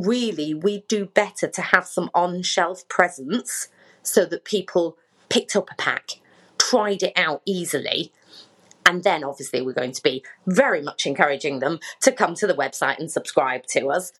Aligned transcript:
really 0.00 0.54
we 0.54 0.84
do 0.88 1.06
better 1.06 1.48
to 1.48 1.62
have 1.62 1.86
some 1.86 2.10
on 2.14 2.42
shelf 2.42 2.88
presence 2.88 3.68
so 4.02 4.24
that 4.26 4.44
people 4.44 4.96
picked 5.28 5.54
up 5.54 5.70
a 5.70 5.74
pack, 5.74 6.20
tried 6.58 7.02
it 7.02 7.12
out 7.16 7.42
easily. 7.44 8.12
And 8.86 9.04
then 9.04 9.22
obviously 9.22 9.60
we're 9.60 9.72
going 9.72 9.92
to 9.92 10.02
be 10.02 10.24
very 10.46 10.82
much 10.82 11.06
encouraging 11.06 11.60
them 11.60 11.78
to 12.00 12.12
come 12.12 12.34
to 12.36 12.46
the 12.46 12.54
website 12.54 12.98
and 12.98 13.10
subscribe 13.10 13.66
to 13.68 13.88
us. 13.88 14.12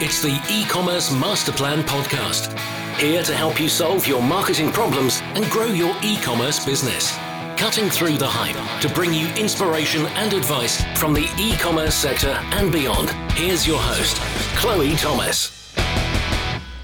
It's 0.00 0.22
the 0.22 0.40
e-commerce 0.50 1.12
master 1.12 1.52
plan 1.52 1.82
podcast. 1.84 2.58
Here 2.98 3.22
to 3.22 3.34
help 3.34 3.60
you 3.60 3.68
solve 3.68 4.06
your 4.06 4.22
marketing 4.22 4.72
problems 4.72 5.20
and 5.22 5.44
grow 5.50 5.66
your 5.66 5.94
e-commerce 6.02 6.64
business 6.64 7.16
cutting 7.64 7.88
through 7.88 8.18
the 8.18 8.28
hype 8.28 8.82
to 8.82 8.90
bring 8.90 9.14
you 9.14 9.26
inspiration 9.36 10.04
and 10.08 10.34
advice 10.34 10.84
from 10.98 11.14
the 11.14 11.26
e 11.38 11.56
commerce 11.56 11.94
sector 11.94 12.38
and 12.52 12.70
beyond. 12.70 13.08
Here's 13.32 13.66
your 13.66 13.78
host, 13.78 14.18
Chloe 14.58 14.94
Thomas. 14.96 15.72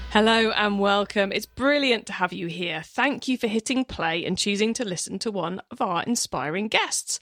Hello 0.09 0.49
and 0.49 0.79
welcome. 0.79 1.31
It's 1.31 1.45
brilliant 1.45 2.07
to 2.07 2.13
have 2.13 2.33
you 2.33 2.47
here. 2.47 2.81
Thank 2.83 3.27
you 3.27 3.37
for 3.37 3.45
hitting 3.45 3.85
play 3.85 4.25
and 4.25 4.35
choosing 4.35 4.73
to 4.73 4.83
listen 4.83 5.19
to 5.19 5.29
one 5.29 5.61
of 5.69 5.81
our 5.81 6.01
inspiring 6.01 6.67
guests. 6.67 7.19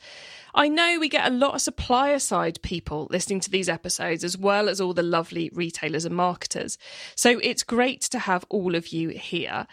I 0.56 0.70
know 0.70 0.98
we 0.98 1.10
get 1.10 1.28
a 1.28 1.36
lot 1.36 1.54
of 1.54 1.62
supplier 1.62 2.18
side 2.18 2.60
people 2.62 3.08
listening 3.12 3.42
to 3.42 3.52
these 3.52 3.70
episodes, 3.70 4.24
as 4.24 4.38
well 4.38 4.70
as 4.70 4.82
all 4.82 4.94
the 4.94 5.04
lovely 5.04 5.52
retailers 5.54 6.06
and 6.06 6.16
marketers. 6.16 6.78
So 7.14 7.40
it's 7.44 7.64
great 7.64 8.02
to 8.04 8.20
have 8.20 8.46
all 8.50 8.74
of 8.74 8.88
you 8.88 9.10
here. 9.10 9.68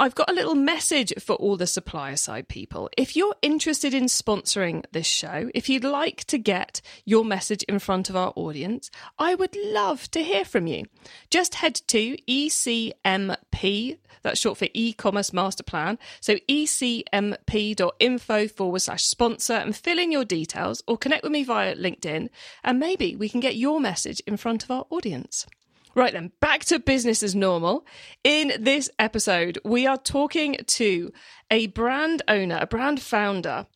I've 0.00 0.14
got 0.14 0.30
a 0.30 0.32
little 0.32 0.54
message 0.54 1.12
for 1.18 1.34
all 1.34 1.58
the 1.58 1.66
supplier 1.66 2.16
side 2.16 2.48
people. 2.48 2.88
If 2.96 3.16
you're 3.16 3.36
interested 3.42 3.92
in 3.92 4.04
sponsoring 4.04 4.82
this 4.92 5.06
show, 5.06 5.50
if 5.54 5.68
you'd 5.68 5.84
like 5.84 6.24
to 6.28 6.38
get 6.38 6.80
your 7.04 7.22
message 7.22 7.62
in 7.64 7.80
front 7.80 8.08
of 8.08 8.16
our 8.16 8.32
audience, 8.34 8.90
I 9.18 9.34
would 9.34 9.54
love 9.54 10.10
to 10.12 10.22
hear 10.22 10.46
from 10.46 10.66
you. 10.66 10.86
Just 11.28 11.56
head 11.56 11.74
to 11.88 12.16
ECMP, 12.26 13.98
that's 14.22 14.40
short 14.40 14.56
for 14.56 14.68
e-commerce 14.72 15.34
master 15.34 15.64
plan. 15.64 15.98
So 16.22 16.36
ecmp.info 16.48 18.48
forward 18.48 18.80
slash 18.80 19.04
sponsor 19.04 19.52
and 19.52 19.76
fill 19.76 19.98
in 19.98 20.10
your 20.10 20.24
details 20.24 20.82
or 20.86 20.96
connect 20.96 21.24
with 21.24 21.32
me 21.32 21.44
via 21.44 21.76
LinkedIn 21.76 22.30
and 22.64 22.78
maybe 22.78 23.16
we 23.16 23.28
can 23.28 23.40
get 23.40 23.56
your 23.56 23.82
message 23.82 24.22
in 24.26 24.38
front 24.38 24.64
of 24.64 24.70
our 24.70 24.86
audience. 24.88 25.46
Right 25.94 26.12
then, 26.12 26.30
back 26.40 26.64
to 26.66 26.78
business 26.78 27.22
as 27.22 27.34
normal. 27.34 27.84
In 28.22 28.52
this 28.60 28.90
episode, 28.98 29.58
we 29.64 29.86
are 29.86 29.96
talking 29.96 30.56
to 30.66 31.12
a 31.50 31.66
brand 31.68 32.22
owner, 32.28 32.58
a 32.60 32.66
brand 32.66 33.02
founder 33.02 33.66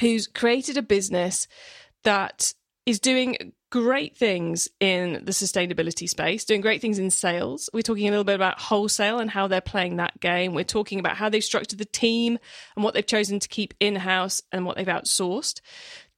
who's 0.00 0.26
created 0.26 0.76
a 0.76 0.82
business 0.82 1.46
that 2.04 2.54
is 2.86 3.00
doing 3.00 3.52
great 3.70 4.16
things 4.16 4.68
in 4.80 5.24
the 5.24 5.32
sustainability 5.32 6.08
space, 6.08 6.44
doing 6.44 6.60
great 6.60 6.80
things 6.80 6.98
in 6.98 7.10
sales. 7.10 7.68
We're 7.72 7.82
talking 7.82 8.06
a 8.06 8.10
little 8.10 8.24
bit 8.24 8.36
about 8.36 8.60
wholesale 8.60 9.18
and 9.18 9.30
how 9.30 9.48
they're 9.48 9.60
playing 9.60 9.96
that 9.96 10.20
game. 10.20 10.54
We're 10.54 10.64
talking 10.64 10.98
about 10.98 11.16
how 11.16 11.28
they've 11.28 11.42
structured 11.42 11.78
the 11.78 11.84
team 11.84 12.38
and 12.76 12.84
what 12.84 12.94
they've 12.94 13.06
chosen 13.06 13.40
to 13.40 13.48
keep 13.48 13.74
in 13.80 13.96
house 13.96 14.42
and 14.52 14.64
what 14.64 14.76
they've 14.76 14.86
outsourced. 14.86 15.60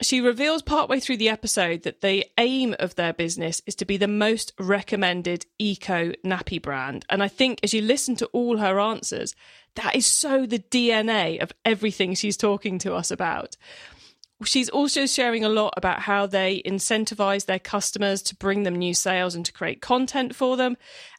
She 0.01 0.21
reveals 0.21 0.63
partway 0.63 1.01
through 1.01 1.17
the 1.17 1.31
episode 1.31 1.83
that 1.83 2.03
the 2.03 2.25
aim 2.39 2.77
of 2.79 2.95
their 2.95 3.13
business 3.13 3.61
is 3.67 3.75
to 3.77 3.85
be 3.85 3.97
the 3.97 4.07
most 4.07 4.53
recommended 4.61 5.47
eco 5.59 6.13
nappy 6.25 6.63
brand. 6.63 7.05
And 7.11 7.23
I 7.23 7.29
think 7.29 7.61
as 7.63 7.75
you 7.75 7.83
listen 7.83 8.15
to 8.17 8.27
all 8.27 8.59
her 8.59 8.79
answers, 8.79 9.35
that 9.75 9.97
is 9.97 10.07
so 10.07 10.47
the 10.47 10.61
DNA 10.61 11.43
of 11.43 11.53
everything 11.65 12.15
she's 12.15 12.37
talking 12.37 12.79
to 12.81 12.95
us 12.95 13.11
about. 13.11 13.57
She's 14.45 14.69
also 14.69 15.07
sharing 15.07 15.45
a 15.45 15.49
lot 15.49 15.75
about 15.77 16.01
how 16.01 16.27
they 16.27 16.63
incentivize 16.65 17.47
their 17.47 17.59
customers 17.59 18.23
to 18.23 18.37
bring 18.37 18.63
them 18.63 18.77
new 18.77 18.95
sales 18.95 19.35
and 19.35 19.45
to 19.45 19.53
create 19.53 19.83
content 19.83 20.35
for 20.35 20.57
them. 20.57 20.77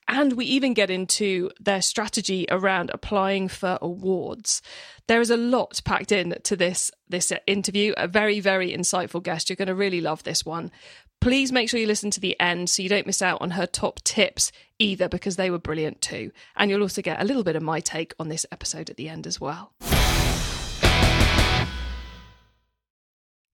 And 0.08 0.34
we 0.34 0.45
even 0.45 0.73
get 0.73 0.89
into 0.89 1.52
their 1.59 1.81
strategy 1.81 2.48
around 2.50 2.89
applying 2.94 3.48
for 3.48 3.78
awards. 3.81 4.61
There 5.08 5.21
is 5.21 5.30
a 5.30 5.38
lot 5.38 5.82
packed 5.83 6.11
in 6.11 6.36
to 6.43 6.55
this, 6.55 6.92
this 7.10 7.32
interview, 7.45 7.93
a 7.98 8.08
very, 8.08 8.39
very 8.39 8.71
insightful 8.71 9.22
guest. 9.22 9.49
You're 9.49 9.58
going 9.58 9.67
to 9.67 9.76
really 9.76 10.02
love 10.02 10.23
this 10.23 10.45
one. 10.45 10.72
Please 11.22 11.52
make 11.52 11.70
sure 11.70 11.80
you 11.80 11.86
listen 11.86 12.11
to 12.11 12.22
the 12.22 12.39
end 12.39 12.70
so 12.70 12.82
you 12.82 12.89
don't 12.89 13.05
miss 13.05 13.22
out 13.22 13.42
on 13.42 13.52
her 13.52 13.67
top 13.67 14.02
tips 14.04 14.52
either, 14.80 15.10
because 15.10 15.36
they 15.36 15.52
were 15.52 15.60
brilliant 15.60 16.02
too. 16.02 16.32
And 16.55 16.72
you'll 16.72 16.82
also 16.82 17.02
get 17.02 17.22
a 17.22 17.26
little 17.26 17.43
bit 17.43 17.58
of 17.58 17.61
my 17.61 17.82
take 17.82 18.14
on 18.17 18.30
this 18.30 18.45
episode 18.52 18.89
at 18.89 18.95
the 18.95 19.10
end 19.10 19.27
as 19.27 19.39
well. 19.42 19.73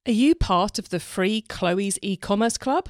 Are 0.07 0.11
you 0.11 0.35
part 0.35 0.77
of 0.77 0.89
the 0.89 0.99
free 0.99 1.41
Chloe's 1.41 1.97
e 2.03 2.16
commerce 2.16 2.59
club? 2.59 2.89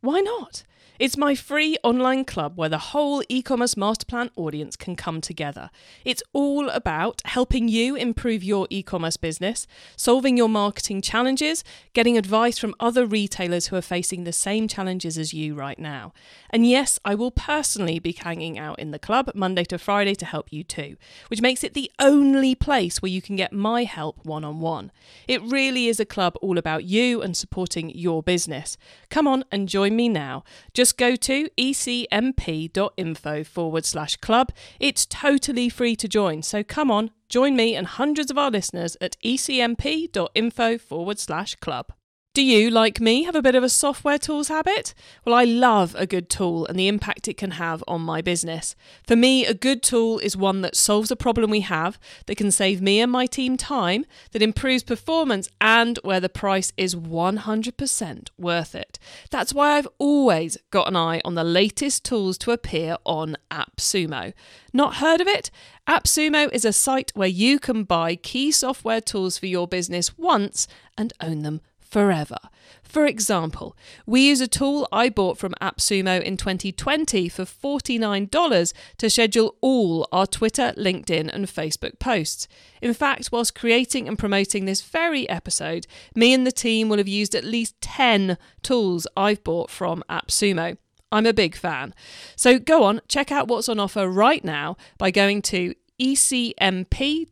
Why 0.00 0.20
not? 0.20 0.64
It's 1.00 1.16
my 1.16 1.34
free 1.34 1.78
online 1.82 2.26
club 2.26 2.58
where 2.58 2.68
the 2.68 2.90
whole 2.92 3.22
e 3.30 3.40
commerce 3.40 3.74
masterplan 3.74 4.28
audience 4.36 4.76
can 4.76 4.96
come 4.96 5.22
together. 5.22 5.70
It's 6.04 6.22
all 6.34 6.68
about 6.68 7.22
helping 7.24 7.68
you 7.68 7.96
improve 7.96 8.44
your 8.44 8.66
e 8.68 8.82
commerce 8.82 9.16
business, 9.16 9.66
solving 9.96 10.36
your 10.36 10.50
marketing 10.50 11.00
challenges, 11.00 11.64
getting 11.94 12.18
advice 12.18 12.58
from 12.58 12.74
other 12.78 13.06
retailers 13.06 13.68
who 13.68 13.76
are 13.76 13.80
facing 13.80 14.24
the 14.24 14.32
same 14.32 14.68
challenges 14.68 15.16
as 15.16 15.32
you 15.32 15.54
right 15.54 15.78
now. 15.78 16.12
And 16.50 16.66
yes, 16.68 16.98
I 17.02 17.14
will 17.14 17.30
personally 17.30 17.98
be 17.98 18.12
hanging 18.12 18.58
out 18.58 18.78
in 18.78 18.90
the 18.90 18.98
club 18.98 19.30
Monday 19.34 19.64
to 19.64 19.78
Friday 19.78 20.14
to 20.16 20.26
help 20.26 20.52
you 20.52 20.62
too, 20.62 20.98
which 21.28 21.40
makes 21.40 21.64
it 21.64 21.72
the 21.72 21.90
only 21.98 22.54
place 22.54 23.00
where 23.00 23.08
you 23.08 23.22
can 23.22 23.36
get 23.36 23.54
my 23.54 23.84
help 23.84 24.22
one 24.26 24.44
on 24.44 24.60
one. 24.60 24.92
It 25.26 25.40
really 25.40 25.88
is 25.88 25.98
a 25.98 26.04
club 26.04 26.36
all 26.42 26.58
about 26.58 26.84
you 26.84 27.22
and 27.22 27.34
supporting 27.34 27.88
your 27.88 28.22
business. 28.22 28.76
Come 29.08 29.26
on 29.26 29.46
and 29.50 29.66
join 29.66 29.89
me 29.90 30.08
now. 30.08 30.44
Just 30.74 30.90
just 30.90 30.98
go 30.98 31.14
to 31.14 31.48
ecmp.info 31.56 33.44
forward 33.44 33.84
slash 33.84 34.16
club. 34.16 34.50
It's 34.80 35.06
totally 35.06 35.68
free 35.68 35.94
to 35.94 36.08
join. 36.08 36.42
So 36.42 36.64
come 36.64 36.90
on, 36.90 37.12
join 37.28 37.54
me 37.54 37.76
and 37.76 37.86
hundreds 37.86 38.28
of 38.28 38.38
our 38.38 38.50
listeners 38.50 38.96
at 39.00 39.16
ecmp.info 39.24 40.78
forward 40.78 41.20
slash 41.20 41.54
club. 41.56 41.92
Do 42.32 42.42
you, 42.42 42.70
like 42.70 43.00
me, 43.00 43.24
have 43.24 43.34
a 43.34 43.42
bit 43.42 43.56
of 43.56 43.64
a 43.64 43.68
software 43.68 44.16
tools 44.16 44.46
habit? 44.46 44.94
Well, 45.24 45.34
I 45.34 45.42
love 45.42 45.96
a 45.98 46.06
good 46.06 46.30
tool 46.30 46.64
and 46.64 46.78
the 46.78 46.86
impact 46.86 47.26
it 47.26 47.36
can 47.36 47.50
have 47.50 47.82
on 47.88 48.02
my 48.02 48.22
business. 48.22 48.76
For 49.04 49.16
me, 49.16 49.44
a 49.44 49.52
good 49.52 49.82
tool 49.82 50.20
is 50.20 50.36
one 50.36 50.60
that 50.60 50.76
solves 50.76 51.10
a 51.10 51.16
problem 51.16 51.50
we 51.50 51.62
have, 51.62 51.98
that 52.26 52.36
can 52.36 52.52
save 52.52 52.80
me 52.80 53.00
and 53.00 53.10
my 53.10 53.26
team 53.26 53.56
time, 53.56 54.04
that 54.30 54.42
improves 54.42 54.84
performance, 54.84 55.48
and 55.60 55.98
where 56.04 56.20
the 56.20 56.28
price 56.28 56.72
is 56.76 56.94
100% 56.94 58.28
worth 58.38 58.76
it. 58.76 59.00
That's 59.32 59.52
why 59.52 59.72
I've 59.72 59.88
always 59.98 60.56
got 60.70 60.86
an 60.86 60.94
eye 60.94 61.20
on 61.24 61.34
the 61.34 61.42
latest 61.42 62.04
tools 62.04 62.38
to 62.38 62.52
appear 62.52 62.96
on 63.04 63.38
AppSumo. 63.50 64.34
Not 64.72 64.98
heard 64.98 65.20
of 65.20 65.26
it? 65.26 65.50
AppSumo 65.88 66.48
is 66.52 66.64
a 66.64 66.72
site 66.72 67.10
where 67.16 67.26
you 67.26 67.58
can 67.58 67.82
buy 67.82 68.14
key 68.14 68.52
software 68.52 69.00
tools 69.00 69.36
for 69.36 69.46
your 69.46 69.66
business 69.66 70.16
once 70.16 70.68
and 70.96 71.12
own 71.20 71.42
them 71.42 71.60
forever. 71.90 72.38
For 72.82 73.06
example, 73.06 73.76
we 74.06 74.28
use 74.28 74.40
a 74.40 74.48
tool 74.48 74.88
I 74.90 75.08
bought 75.08 75.38
from 75.38 75.54
AppSumo 75.60 76.20
in 76.20 76.36
2020 76.36 77.28
for 77.28 77.44
$49 77.44 78.72
to 78.98 79.10
schedule 79.10 79.54
all 79.60 80.08
our 80.10 80.26
Twitter, 80.26 80.72
LinkedIn, 80.76 81.32
and 81.32 81.46
Facebook 81.46 81.98
posts. 81.98 82.48
In 82.82 82.94
fact, 82.94 83.30
whilst 83.30 83.54
creating 83.54 84.08
and 84.08 84.18
promoting 84.18 84.64
this 84.64 84.82
very 84.82 85.28
episode, 85.28 85.86
me 86.14 86.32
and 86.32 86.46
the 86.46 86.52
team 86.52 86.88
will 86.88 86.98
have 86.98 87.08
used 87.08 87.34
at 87.34 87.44
least 87.44 87.80
10 87.80 88.36
tools 88.62 89.06
I've 89.16 89.44
bought 89.44 89.70
from 89.70 90.02
AppSumo. 90.10 90.76
I'm 91.12 91.26
a 91.26 91.32
big 91.32 91.56
fan. 91.56 91.92
So 92.36 92.58
go 92.58 92.84
on, 92.84 93.00
check 93.08 93.32
out 93.32 93.48
what's 93.48 93.68
on 93.68 93.80
offer 93.80 94.08
right 94.08 94.44
now 94.44 94.76
by 94.96 95.10
going 95.10 95.42
to 95.42 95.74
ecmp.info 96.00 97.30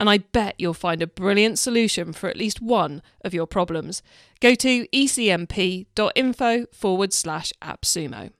And 0.00 0.08
I 0.10 0.18
bet 0.18 0.54
you'll 0.58 0.74
find 0.74 1.02
a 1.02 1.06
brilliant 1.08 1.58
solution 1.58 2.12
for 2.12 2.28
at 2.28 2.36
least 2.36 2.62
one 2.62 3.02
of 3.24 3.34
your 3.34 3.46
problems. 3.46 4.02
Go 4.40 4.54
to 4.54 4.86
ecmp.info 4.88 6.66
forward 6.72 7.12
slash 7.12 7.52
appsumo. 7.60 8.30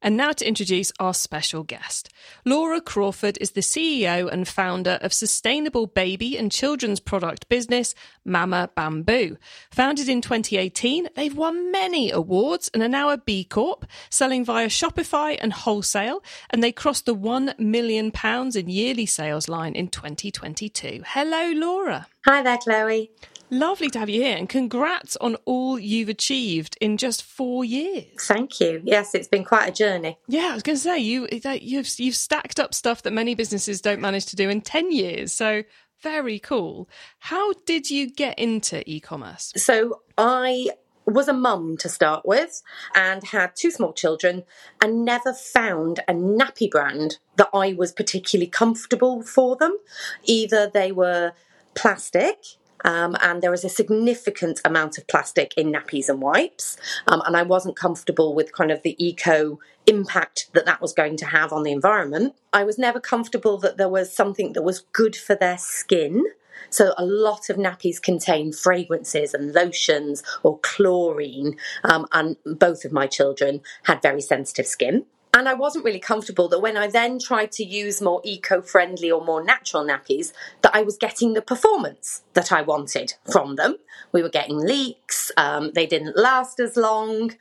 And 0.00 0.16
now 0.16 0.32
to 0.32 0.46
introduce 0.46 0.92
our 1.00 1.12
special 1.12 1.64
guest. 1.64 2.08
Laura 2.44 2.80
Crawford 2.80 3.36
is 3.40 3.52
the 3.52 3.60
CEO 3.60 4.30
and 4.30 4.46
founder 4.46 4.98
of 5.00 5.12
sustainable 5.12 5.86
baby 5.86 6.36
and 6.38 6.52
children's 6.52 7.00
product 7.00 7.48
business 7.48 7.94
Mama 8.24 8.70
Bamboo. 8.76 9.36
Founded 9.70 10.08
in 10.08 10.20
2018, 10.20 11.08
they've 11.16 11.36
won 11.36 11.72
many 11.72 12.10
awards 12.10 12.70
and 12.72 12.82
are 12.82 12.88
now 12.88 13.10
a 13.10 13.18
B 13.18 13.44
Corp, 13.44 13.86
selling 14.10 14.44
via 14.44 14.68
Shopify 14.68 15.36
and 15.40 15.52
wholesale, 15.52 16.22
and 16.50 16.62
they 16.62 16.72
crossed 16.72 17.06
the 17.06 17.14
1 17.14 17.54
million 17.58 18.10
pounds 18.10 18.54
in 18.54 18.68
yearly 18.68 19.06
sales 19.06 19.48
line 19.48 19.74
in 19.74 19.88
2022. 19.88 21.02
Hello, 21.06 21.52
Laura. 21.54 22.06
Hi 22.24 22.42
there, 22.42 22.58
Chloe. 22.58 23.10
Lovely 23.50 23.88
to 23.90 23.98
have 23.98 24.10
you 24.10 24.22
here, 24.22 24.36
and 24.36 24.48
congrats 24.48 25.16
on 25.16 25.36
all 25.46 25.78
you've 25.78 26.10
achieved 26.10 26.76
in 26.80 26.98
just 26.98 27.22
four 27.22 27.64
years. 27.64 28.26
Thank 28.26 28.60
you. 28.60 28.82
Yes, 28.84 29.14
it's 29.14 29.28
been 29.28 29.44
quite 29.44 29.68
a 29.68 29.72
journey. 29.72 30.18
Yeah, 30.28 30.48
I 30.50 30.54
was 30.54 30.62
going 30.62 30.76
to 30.76 30.82
say 30.82 30.98
you 30.98 31.26
you've 31.32 31.88
you've 31.98 32.14
stacked 32.14 32.60
up 32.60 32.74
stuff 32.74 33.02
that 33.02 33.12
many 33.12 33.34
businesses 33.34 33.80
don't 33.80 34.00
manage 34.00 34.26
to 34.26 34.36
do 34.36 34.50
in 34.50 34.60
ten 34.60 34.92
years. 34.92 35.32
So 35.32 35.62
very 36.02 36.38
cool. 36.38 36.88
How 37.20 37.54
did 37.64 37.90
you 37.90 38.10
get 38.10 38.38
into 38.38 38.88
e-commerce? 38.88 39.52
So 39.56 40.02
I 40.16 40.68
was 41.06 41.26
a 41.26 41.32
mum 41.32 41.78
to 41.78 41.88
start 41.88 42.26
with 42.26 42.62
and 42.94 43.24
had 43.24 43.56
two 43.56 43.70
small 43.70 43.94
children 43.94 44.44
and 44.82 45.04
never 45.06 45.32
found 45.32 46.00
a 46.06 46.12
nappy 46.12 46.70
brand 46.70 47.18
that 47.36 47.48
I 47.54 47.72
was 47.72 47.92
particularly 47.92 48.48
comfortable 48.48 49.22
for 49.22 49.56
them. 49.56 49.78
Either 50.24 50.70
they 50.72 50.92
were 50.92 51.32
plastic 51.74 52.36
um, 52.84 53.16
and 53.20 53.42
there 53.42 53.50
was 53.50 53.64
a 53.64 53.68
significant 53.68 54.60
amount 54.64 54.98
of 54.98 55.06
plastic 55.06 55.54
in 55.56 55.72
nappies 55.72 56.08
and 56.08 56.20
wipes. 56.20 56.76
Um, 57.06 57.22
and 57.26 57.36
I 57.36 57.42
wasn't 57.42 57.76
comfortable 57.76 58.34
with 58.34 58.52
kind 58.52 58.70
of 58.70 58.82
the 58.82 58.96
eco 59.04 59.58
impact 59.86 60.50
that 60.52 60.66
that 60.66 60.80
was 60.80 60.92
going 60.92 61.16
to 61.16 61.26
have 61.26 61.52
on 61.52 61.62
the 61.62 61.72
environment. 61.72 62.34
I 62.52 62.64
was 62.64 62.78
never 62.78 63.00
comfortable 63.00 63.58
that 63.58 63.76
there 63.76 63.88
was 63.88 64.14
something 64.14 64.52
that 64.52 64.62
was 64.62 64.84
good 64.92 65.16
for 65.16 65.34
their 65.34 65.58
skin. 65.58 66.24
So 66.70 66.92
a 66.98 67.04
lot 67.04 67.48
of 67.48 67.56
nappies 67.56 68.02
contain 68.02 68.52
fragrances 68.52 69.32
and 69.32 69.54
lotions 69.54 70.22
or 70.42 70.58
chlorine, 70.58 71.56
um, 71.84 72.06
and 72.12 72.36
both 72.44 72.84
of 72.84 72.92
my 72.92 73.06
children 73.06 73.60
had 73.84 74.02
very 74.02 74.20
sensitive 74.20 74.66
skin. 74.66 75.06
And 75.34 75.48
I 75.48 75.54
wasn't 75.54 75.84
really 75.84 76.00
comfortable 76.00 76.48
that 76.48 76.60
when 76.60 76.76
I 76.76 76.88
then 76.88 77.18
tried 77.18 77.52
to 77.52 77.64
use 77.64 78.00
more 78.00 78.22
eco 78.24 78.62
friendly 78.62 79.10
or 79.10 79.22
more 79.24 79.44
natural 79.44 79.84
nappies, 79.84 80.32
that 80.62 80.74
I 80.74 80.82
was 80.82 80.96
getting 80.96 81.34
the 81.34 81.42
performance 81.42 82.22
that 82.32 82.50
I 82.50 82.62
wanted 82.62 83.14
from 83.30 83.56
them. 83.56 83.76
We 84.10 84.22
were 84.22 84.30
getting 84.30 84.58
leaks, 84.58 85.30
um, 85.36 85.72
they 85.74 85.86
didn't 85.86 86.16
last 86.16 86.60
as 86.60 86.76
long. 86.76 87.32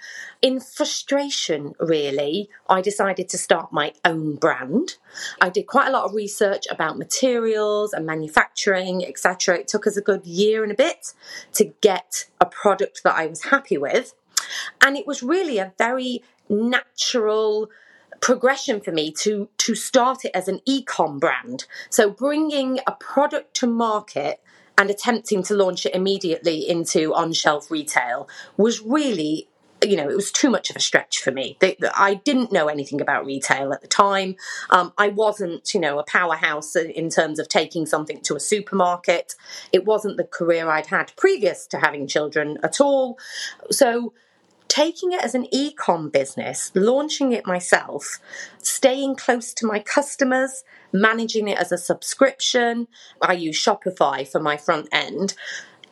In 0.42 0.60
frustration, 0.60 1.74
really, 1.80 2.50
I 2.70 2.82
decided 2.82 3.30
to 3.30 3.38
start 3.38 3.72
my 3.72 3.94
own 4.04 4.36
brand. 4.36 4.98
I 5.40 5.50
did 5.50 5.66
quite 5.66 5.88
a 5.88 5.92
lot 5.92 6.04
of 6.04 6.14
research 6.14 6.66
about 6.70 6.98
materials 6.98 7.94
and 7.94 8.06
manufacturing, 8.06 9.06
etc. 9.06 9.60
It 9.60 9.68
took 9.70 9.88
us 9.88 9.96
a 9.96 10.02
good 10.02 10.26
year 10.26 10.62
and 10.64 10.72
a 10.74 10.76
bit 10.76 11.14
to 11.54 11.74
get 11.82 12.26
a 12.42 12.46
product 12.46 13.04
that 13.04 13.16
I 13.16 13.28
was 13.28 13.46
happy 13.46 13.78
with. 13.78 14.14
And 14.82 14.98
it 14.98 15.08
was 15.08 15.24
really 15.24 15.58
a 15.58 15.74
very 15.78 16.24
natural 16.50 17.70
progression 18.20 18.82
for 18.82 18.92
me 18.92 19.12
to 19.12 19.48
to 19.58 19.76
start 19.76 20.26
it 20.26 20.32
as 20.34 20.48
an 20.48 20.60
e-com 20.66 21.20
brand. 21.20 21.66
So 21.90 22.10
bringing 22.10 22.80
a 22.88 22.94
product 22.94 23.54
to 23.58 23.68
market 23.68 24.42
and 24.78 24.90
attempting 24.90 25.44
to 25.44 25.56
launch 25.56 25.86
it 25.86 25.96
immediately 25.96 26.68
into 26.68 27.14
on-shelf 27.14 27.72
retail 27.72 28.28
was 28.58 28.82
really 28.82 29.50
you 29.84 29.96
know, 29.96 30.10
it 30.10 30.16
was 30.16 30.32
too 30.32 30.50
much 30.50 30.70
of 30.70 30.76
a 30.76 30.80
stretch 30.80 31.20
for 31.20 31.32
me. 31.32 31.58
I 31.96 32.16
didn't 32.16 32.52
know 32.52 32.68
anything 32.68 33.00
about 33.00 33.26
retail 33.26 33.74
at 33.74 33.82
the 33.82 33.88
time. 33.88 34.36
Um, 34.70 34.92
I 34.98 35.10
wasn't, 35.10 35.72
you 35.74 35.80
know, 35.80 36.00
a 36.00 36.04
powerhouse 36.04 36.76
in 36.76 37.10
terms 37.10 37.38
of 37.38 37.48
taking 37.48 37.86
something 37.86 38.22
to 38.22 38.36
a 38.36 38.40
supermarket. 38.40 39.36
It 39.72 39.86
wasn't 39.86 40.18
the 40.18 40.24
career 40.24 40.70
I'd 40.70 40.88
had 40.88 41.14
previous 41.16 41.68
to 41.68 41.78
having 41.78 42.08
children 42.08 42.58
at 42.64 42.82
all. 42.82 43.20
So 43.70 44.14
taking 44.68 45.12
it 45.12 45.24
as 45.24 45.36
an 45.36 45.48
e-com 45.52 46.10
business, 46.10 46.72
launching 46.76 47.32
it 47.32 47.46
myself, 47.46 48.20
staying 48.60 49.16
close 49.16 49.54
to 49.54 49.66
my 49.66 49.80
customers, 49.80 50.64
managing 50.92 51.48
it 51.48 51.58
as 51.58 51.72
a 51.72 51.78
subscription. 51.78 52.88
I 53.22 53.34
use 53.34 53.58
Shopify 53.58 54.28
for 54.28 54.40
my 54.40 54.58
front 54.58 54.90
end. 54.92 55.34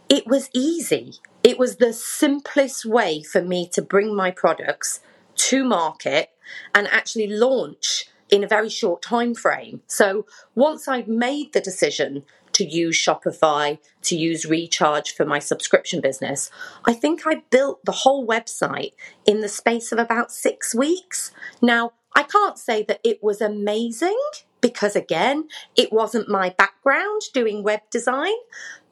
It 0.10 0.27
was 0.27 0.50
easy. 0.54 1.13
It 1.44 1.57
was 1.57 1.77
the 1.77 1.94
simplest 1.94 2.86
way 2.86 3.24
for 3.24 3.42
me 3.42 3.68
to 3.69 3.81
bring 3.81 4.16
my 4.16 4.31
products 4.31 5.00
to 5.36 5.63
market 5.63 6.30
and 6.74 6.88
actually 6.88 7.27
launch 7.27 8.06
in 8.30 8.44
a 8.44 8.48
very 8.48 8.69
short 8.69 9.01
time 9.01 9.36
frame. 9.36 9.81
So 9.88 10.25
once 10.56 10.88
I'd 10.88 11.07
made 11.07 11.54
the 11.54 11.62
decision 11.62 12.24
to 12.55 12.63
use 12.63 12.97
Shopify, 12.97 13.79
to 14.03 14.15
use 14.15 14.45
Recharge 14.45 15.13
for 15.13 15.25
my 15.25 15.39
subscription 15.39 15.99
business. 15.99 16.49
I 16.85 16.93
think 16.93 17.27
I 17.27 17.43
built 17.49 17.83
the 17.83 17.91
whole 17.91 18.25
website 18.25 18.93
in 19.25 19.41
the 19.41 19.49
space 19.49 19.91
of 19.91 19.99
about 19.99 20.31
six 20.31 20.73
weeks. 20.73 21.31
Now, 21.61 21.91
I 22.15 22.23
can't 22.23 22.57
say 22.57 22.83
that 22.83 23.01
it 23.03 23.21
was 23.21 23.41
amazing 23.41 24.17
because, 24.61 24.95
again, 24.95 25.49
it 25.75 25.91
wasn't 25.91 26.29
my 26.29 26.55
background 26.57 27.23
doing 27.33 27.61
web 27.61 27.81
design, 27.91 28.33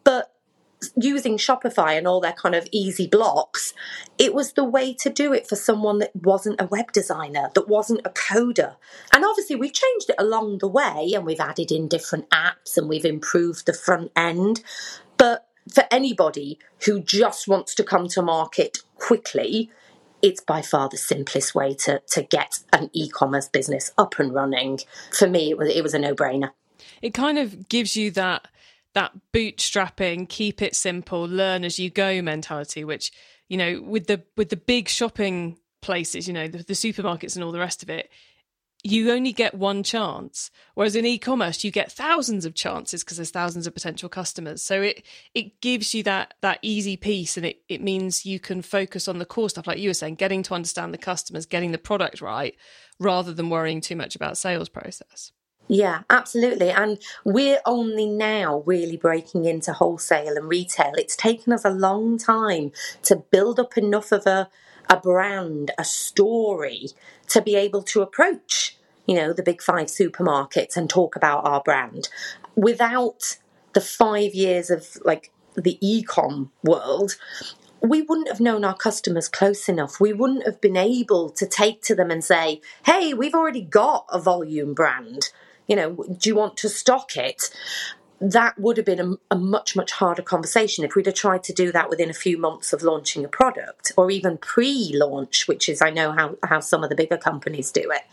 but 0.03 0.32
using 0.95 1.37
Shopify 1.37 1.97
and 1.97 2.07
all 2.07 2.19
their 2.19 2.33
kind 2.33 2.55
of 2.55 2.67
easy 2.71 3.07
blocks, 3.07 3.73
it 4.17 4.33
was 4.33 4.53
the 4.53 4.63
way 4.63 4.93
to 4.95 5.09
do 5.09 5.33
it 5.33 5.47
for 5.47 5.55
someone 5.55 5.99
that 5.99 6.15
wasn't 6.15 6.59
a 6.59 6.65
web 6.65 6.91
designer, 6.91 7.49
that 7.53 7.67
wasn't 7.67 8.01
a 8.05 8.09
coder. 8.09 8.75
And 9.13 9.23
obviously, 9.23 9.55
we've 9.55 9.73
changed 9.73 10.09
it 10.09 10.15
along 10.17 10.59
the 10.59 10.67
way 10.67 11.11
and 11.15 11.25
we've 11.25 11.39
added 11.39 11.71
in 11.71 11.87
different 11.87 12.29
apps 12.29 12.77
and 12.77 12.89
we've 12.89 13.05
improved 13.05 13.65
the 13.65 13.73
front 13.73 14.11
end. 14.15 14.63
But 15.17 15.47
for 15.73 15.85
anybody 15.91 16.59
who 16.85 16.99
just 16.99 17.47
wants 17.47 17.73
to 17.75 17.83
come 17.83 18.07
to 18.09 18.21
market 18.21 18.79
quickly, 18.97 19.69
it's 20.21 20.41
by 20.41 20.61
far 20.61 20.89
the 20.89 20.97
simplest 20.97 21.53
way 21.53 21.73
to, 21.73 22.01
to 22.11 22.23
get 22.23 22.59
an 22.71 22.89
e-commerce 22.93 23.49
business 23.49 23.91
up 23.97 24.19
and 24.19 24.33
running. 24.33 24.79
For 25.11 25.27
me, 25.27 25.49
it 25.51 25.57
was 25.57 25.69
it 25.69 25.83
was 25.83 25.93
a 25.93 25.99
no-brainer. 25.99 26.51
It 27.01 27.13
kind 27.13 27.37
of 27.37 27.69
gives 27.69 27.95
you 27.95 28.11
that 28.11 28.47
that 28.93 29.11
bootstrapping, 29.33 30.29
keep 30.29 30.61
it 30.61 30.75
simple, 30.75 31.23
learn 31.23 31.63
as 31.63 31.79
you 31.79 31.89
go 31.89 32.21
mentality, 32.21 32.83
which, 32.83 33.11
you 33.49 33.57
know, 33.57 33.81
with 33.81 34.07
the 34.07 34.23
with 34.37 34.49
the 34.49 34.57
big 34.57 34.87
shopping 34.87 35.57
places, 35.81 36.27
you 36.27 36.33
know, 36.33 36.47
the, 36.47 36.59
the 36.59 36.73
supermarkets 36.73 37.35
and 37.35 37.43
all 37.43 37.51
the 37.51 37.59
rest 37.59 37.83
of 37.83 37.89
it, 37.89 38.09
you 38.83 39.11
only 39.11 39.31
get 39.31 39.55
one 39.55 39.81
chance. 39.81 40.51
Whereas 40.73 40.95
in 40.95 41.05
e-commerce, 41.05 41.63
you 41.63 41.71
get 41.71 41.91
thousands 41.91 42.45
of 42.45 42.53
chances 42.53 43.03
because 43.03 43.17
there's 43.17 43.31
thousands 43.31 43.65
of 43.65 43.73
potential 43.73 44.09
customers. 44.09 44.61
So 44.61 44.81
it 44.81 45.05
it 45.33 45.61
gives 45.61 45.93
you 45.93 46.03
that 46.03 46.33
that 46.41 46.59
easy 46.61 46.97
piece, 46.97 47.37
and 47.37 47.45
it 47.45 47.61
it 47.69 47.81
means 47.81 48.25
you 48.25 48.39
can 48.39 48.61
focus 48.61 49.07
on 49.07 49.19
the 49.19 49.25
core 49.25 49.49
stuff, 49.49 49.67
like 49.67 49.79
you 49.79 49.89
were 49.89 49.93
saying, 49.93 50.15
getting 50.15 50.43
to 50.43 50.53
understand 50.53 50.93
the 50.93 50.97
customers, 50.97 51.45
getting 51.45 51.71
the 51.71 51.77
product 51.77 52.21
right, 52.21 52.55
rather 52.99 53.33
than 53.33 53.49
worrying 53.49 53.81
too 53.81 53.95
much 53.95 54.15
about 54.15 54.37
sales 54.37 54.69
process. 54.69 55.31
Yeah, 55.67 56.01
absolutely. 56.09 56.69
And 56.69 56.99
we're 57.23 57.61
only 57.65 58.05
now 58.05 58.63
really 58.65 58.97
breaking 58.97 59.45
into 59.45 59.73
wholesale 59.73 60.35
and 60.35 60.47
retail. 60.47 60.91
It's 60.95 61.15
taken 61.15 61.53
us 61.53 61.63
a 61.63 61.69
long 61.69 62.17
time 62.17 62.71
to 63.03 63.15
build 63.15 63.59
up 63.59 63.77
enough 63.77 64.11
of 64.11 64.25
a, 64.27 64.49
a 64.89 64.97
brand, 64.97 65.71
a 65.77 65.85
story 65.85 66.87
to 67.29 67.41
be 67.41 67.55
able 67.55 67.81
to 67.83 68.01
approach, 68.01 68.77
you 69.07 69.15
know, 69.15 69.31
the 69.31 69.43
big 69.43 69.61
five 69.61 69.87
supermarkets 69.87 70.75
and 70.75 70.89
talk 70.89 71.15
about 71.15 71.45
our 71.45 71.61
brand 71.61 72.09
without 72.55 73.37
the 73.73 73.81
five 73.81 74.35
years 74.35 74.69
of 74.69 74.97
like 75.03 75.31
the 75.55 75.77
e-com 75.81 76.51
world 76.63 77.15
we 77.83 78.01
wouldn't 78.01 78.29
have 78.29 78.39
known 78.39 78.63
our 78.63 78.75
customers 78.75 79.27
close 79.27 79.67
enough. 79.67 79.99
We 79.99 80.13
wouldn't 80.13 80.45
have 80.45 80.61
been 80.61 80.77
able 80.77 81.29
to 81.31 81.45
take 81.45 81.81
to 81.83 81.95
them 81.95 82.09
and 82.11 82.23
say, 82.23 82.61
hey, 82.85 83.13
we've 83.13 83.33
already 83.33 83.61
got 83.61 84.05
a 84.09 84.19
volume 84.19 84.73
brand 84.73 85.31
you 85.67 85.75
know, 85.75 86.05
do 86.17 86.29
you 86.29 86.35
want 86.35 86.57
to 86.57 86.69
stock 86.69 87.15
it? 87.15 87.49
That 88.19 88.57
would 88.57 88.77
have 88.77 88.85
been 88.85 88.99
a, 89.01 89.35
a, 89.35 89.37
much, 89.37 89.75
much 89.75 89.91
harder 89.91 90.21
conversation 90.21 90.85
if 90.85 90.95
we'd 90.95 91.07
have 91.07 91.15
tried 91.15 91.43
to 91.43 91.53
do 91.53 91.73
that 91.73 91.89
within 91.89 92.09
a 92.09 92.13
few 92.13 92.37
months 92.37 92.71
of 92.71 92.81
launching 92.81 93.25
a 93.25 93.27
product 93.27 93.91
or 93.97 94.09
even 94.09 94.37
pre 94.37 94.91
launch, 94.93 95.45
which 95.45 95.67
is, 95.67 95.81
I 95.81 95.89
know 95.89 96.13
how, 96.13 96.37
how 96.41 96.61
some 96.61 96.85
of 96.85 96.89
the 96.89 96.95
bigger 96.95 97.17
companies 97.17 97.69
do 97.71 97.91
it. 97.91 98.03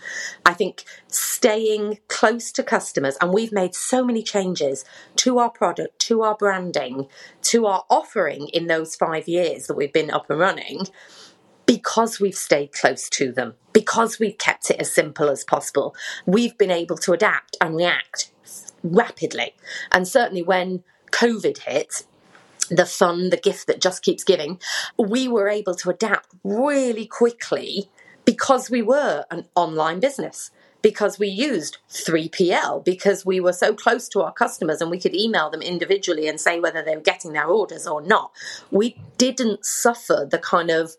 I 0.44 0.52
think 0.52 0.84
staying 1.06 1.98
close 2.08 2.50
to 2.52 2.64
customers, 2.64 3.16
and 3.20 3.32
we've 3.32 3.52
made 3.52 3.76
so 3.76 4.04
many 4.04 4.24
changes 4.24 4.84
to 5.16 5.38
our 5.38 5.50
product, 5.50 6.00
to 6.00 6.22
our 6.22 6.34
branding, 6.34 7.06
to 7.42 7.66
our 7.66 7.84
offering 7.88 8.48
in 8.48 8.66
those 8.66 8.96
five 8.96 9.28
years 9.28 9.68
that 9.68 9.76
we've 9.76 9.92
been 9.92 10.10
up 10.10 10.28
and 10.28 10.40
running 10.40 10.86
because 11.70 12.18
we've 12.18 12.34
stayed 12.34 12.72
close 12.72 13.08
to 13.08 13.30
them, 13.30 13.54
because 13.72 14.18
we've 14.18 14.38
kept 14.38 14.72
it 14.72 14.80
as 14.80 14.90
simple 14.92 15.28
as 15.28 15.44
possible, 15.44 15.94
we've 16.26 16.58
been 16.58 16.72
able 16.72 16.96
to 16.96 17.12
adapt 17.12 17.56
and 17.60 17.76
react 17.76 18.32
rapidly. 18.82 19.54
And 19.92 20.08
certainly 20.08 20.42
when 20.42 20.82
COVID 21.12 21.58
hit, 21.58 22.06
the 22.70 22.86
fun, 22.86 23.30
the 23.30 23.36
gift 23.36 23.68
that 23.68 23.80
just 23.80 24.02
keeps 24.02 24.24
giving, 24.24 24.58
we 24.98 25.28
were 25.28 25.48
able 25.48 25.76
to 25.76 25.90
adapt 25.90 26.30
really 26.42 27.06
quickly 27.06 27.88
because 28.24 28.68
we 28.68 28.82
were 28.82 29.24
an 29.30 29.46
online 29.54 30.00
business 30.00 30.50
because 30.82 31.18
we 31.18 31.28
used 31.28 31.78
3PL, 31.90 32.84
because 32.84 33.24
we 33.24 33.38
were 33.38 33.52
so 33.52 33.74
close 33.74 34.08
to 34.08 34.22
our 34.22 34.32
customers 34.32 34.80
and 34.80 34.90
we 34.90 34.98
could 34.98 35.14
email 35.14 35.50
them 35.50 35.62
individually 35.62 36.26
and 36.26 36.40
say 36.40 36.58
whether 36.58 36.82
they 36.82 36.96
were 36.96 37.02
getting 37.02 37.32
their 37.32 37.46
orders 37.46 37.86
or 37.86 38.00
not. 38.00 38.32
We 38.70 38.96
didn't 39.18 39.64
suffer 39.64 40.26
the 40.28 40.38
kind 40.38 40.70
of 40.70 40.96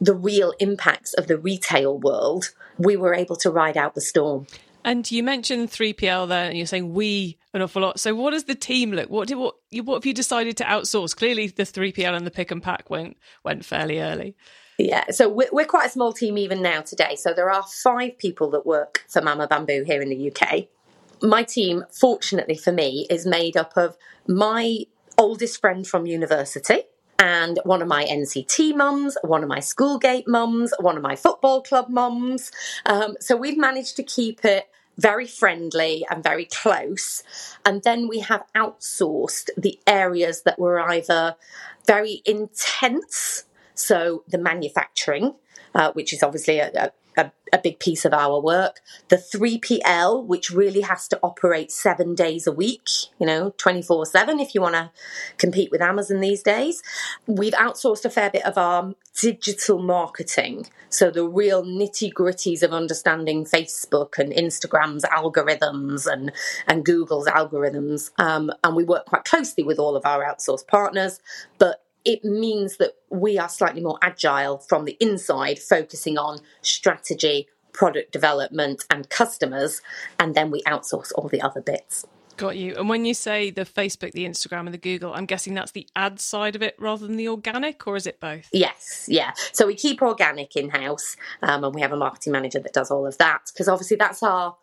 the 0.00 0.14
real 0.14 0.52
impacts 0.58 1.14
of 1.14 1.26
the 1.26 1.38
retail 1.38 1.98
world. 1.98 2.52
We 2.78 2.96
were 2.96 3.14
able 3.14 3.36
to 3.36 3.50
ride 3.50 3.76
out 3.76 3.94
the 3.94 4.00
storm. 4.00 4.46
And 4.84 5.10
you 5.10 5.24
mentioned 5.24 5.70
3PL 5.70 6.28
there, 6.28 6.48
and 6.48 6.56
you're 6.56 6.66
saying 6.66 6.94
we 6.94 7.38
an 7.52 7.60
awful 7.60 7.82
lot. 7.82 7.98
So, 7.98 8.14
what 8.14 8.30
does 8.30 8.44
the 8.44 8.54
team 8.54 8.92
look? 8.92 9.10
What 9.10 9.26
did 9.26 9.34
what 9.34 9.56
what 9.82 9.96
have 9.96 10.06
you 10.06 10.14
decided 10.14 10.56
to 10.58 10.64
outsource? 10.64 11.16
Clearly, 11.16 11.48
the 11.48 11.64
3PL 11.64 12.16
and 12.16 12.24
the 12.24 12.30
pick 12.30 12.52
and 12.52 12.62
pack 12.62 12.88
went 12.88 13.16
went 13.42 13.64
fairly 13.64 14.00
early. 14.00 14.36
Yeah, 14.78 15.10
so 15.10 15.28
we're, 15.28 15.48
we're 15.52 15.64
quite 15.64 15.86
a 15.86 15.90
small 15.90 16.12
team 16.12 16.36
even 16.38 16.62
now 16.62 16.82
today. 16.82 17.16
So 17.16 17.32
there 17.32 17.50
are 17.50 17.64
five 17.64 18.18
people 18.18 18.50
that 18.50 18.66
work 18.66 19.04
for 19.08 19.22
Mama 19.22 19.48
Bamboo 19.48 19.84
here 19.84 20.02
in 20.02 20.10
the 20.10 20.30
UK. 20.30 20.66
My 21.22 21.42
team, 21.42 21.84
fortunately 21.90 22.56
for 22.56 22.72
me, 22.72 23.06
is 23.08 23.26
made 23.26 23.56
up 23.56 23.72
of 23.76 23.96
my 24.28 24.80
oldest 25.18 25.60
friend 25.60 25.86
from 25.86 26.06
university 26.06 26.82
and 27.18 27.58
one 27.64 27.82
of 27.82 27.88
my 27.88 28.04
NCT 28.04 28.76
mums, 28.76 29.16
one 29.22 29.42
of 29.42 29.48
my 29.48 29.60
Schoolgate 29.60 30.28
mums, 30.28 30.72
one 30.78 30.96
of 30.96 31.02
my 31.02 31.16
football 31.16 31.62
club 31.62 31.88
mums. 31.88 32.50
Um, 32.84 33.16
so 33.20 33.36
we've 33.36 33.58
managed 33.58 33.96
to 33.96 34.02
keep 34.02 34.44
it 34.44 34.68
very 34.98 35.26
friendly 35.26 36.06
and 36.10 36.22
very 36.22 36.46
close. 36.46 37.22
And 37.64 37.82
then 37.82 38.08
we 38.08 38.20
have 38.20 38.44
outsourced 38.54 39.50
the 39.56 39.78
areas 39.86 40.42
that 40.42 40.58
were 40.58 40.80
either 40.80 41.36
very 41.86 42.22
intense, 42.24 43.44
so 43.74 44.24
the 44.28 44.38
manufacturing, 44.38 45.34
uh, 45.74 45.92
which 45.92 46.12
is 46.12 46.22
obviously 46.22 46.58
a, 46.58 46.70
a 46.74 46.90
a, 47.16 47.32
a, 47.52 47.58
big 47.58 47.78
piece 47.78 48.04
of 48.04 48.12
our 48.12 48.40
work. 48.40 48.80
The 49.08 49.16
3PL, 49.16 50.24
which 50.26 50.50
really 50.50 50.82
has 50.82 51.08
to 51.08 51.18
operate 51.22 51.72
seven 51.72 52.14
days 52.14 52.46
a 52.46 52.52
week, 52.52 52.88
you 53.18 53.26
know, 53.26 53.54
24 53.56 54.06
7 54.06 54.40
if 54.40 54.54
you 54.54 54.60
want 54.60 54.74
to 54.74 54.90
compete 55.38 55.70
with 55.70 55.80
Amazon 55.80 56.20
these 56.20 56.42
days. 56.42 56.82
We've 57.26 57.54
outsourced 57.54 58.04
a 58.04 58.10
fair 58.10 58.30
bit 58.30 58.44
of 58.44 58.58
our 58.58 58.94
digital 59.20 59.78
marketing. 59.78 60.66
So 60.88 61.10
the 61.10 61.26
real 61.26 61.64
nitty 61.64 62.12
gritties 62.12 62.62
of 62.62 62.72
understanding 62.72 63.44
Facebook 63.44 64.18
and 64.18 64.32
Instagram's 64.32 65.04
algorithms 65.04 66.06
and, 66.10 66.32
and 66.66 66.84
Google's 66.84 67.26
algorithms. 67.26 68.10
Um, 68.18 68.50
and 68.62 68.76
we 68.76 68.84
work 68.84 69.06
quite 69.06 69.24
closely 69.24 69.64
with 69.64 69.78
all 69.78 69.96
of 69.96 70.04
our 70.04 70.24
outsourced 70.24 70.66
partners. 70.66 71.20
But 71.58 71.82
it 72.06 72.24
means 72.24 72.76
that 72.76 72.92
we 73.10 73.36
are 73.36 73.48
slightly 73.48 73.82
more 73.82 73.98
agile 74.00 74.58
from 74.58 74.84
the 74.84 74.96
inside, 75.00 75.58
focusing 75.58 76.16
on 76.16 76.38
strategy, 76.62 77.48
product 77.72 78.12
development, 78.12 78.84
and 78.88 79.10
customers, 79.10 79.82
and 80.18 80.34
then 80.34 80.50
we 80.50 80.62
outsource 80.62 81.10
all 81.16 81.28
the 81.28 81.42
other 81.42 81.60
bits. 81.60 82.06
Got 82.36 82.56
you. 82.56 82.76
And 82.76 82.88
when 82.88 83.04
you 83.04 83.14
say 83.14 83.50
the 83.50 83.64
Facebook, 83.64 84.12
the 84.12 84.24
Instagram, 84.24 84.60
and 84.60 84.74
the 84.74 84.78
Google, 84.78 85.12
I'm 85.14 85.26
guessing 85.26 85.54
that's 85.54 85.72
the 85.72 85.88
ad 85.96 86.20
side 86.20 86.54
of 86.54 86.62
it 86.62 86.76
rather 86.78 87.06
than 87.06 87.16
the 87.16 87.28
organic, 87.28 87.86
or 87.86 87.96
is 87.96 88.06
it 88.06 88.20
both? 88.20 88.48
Yes, 88.52 89.06
yeah. 89.08 89.32
So 89.52 89.66
we 89.66 89.74
keep 89.74 90.00
organic 90.00 90.54
in 90.54 90.70
house, 90.70 91.16
um, 91.42 91.64
and 91.64 91.74
we 91.74 91.80
have 91.80 91.92
a 91.92 91.96
marketing 91.96 92.32
manager 92.32 92.60
that 92.60 92.72
does 92.72 92.90
all 92.90 93.06
of 93.06 93.18
that 93.18 93.50
because 93.52 93.68
obviously 93.68 93.96
that's 93.96 94.22
our 94.22 94.56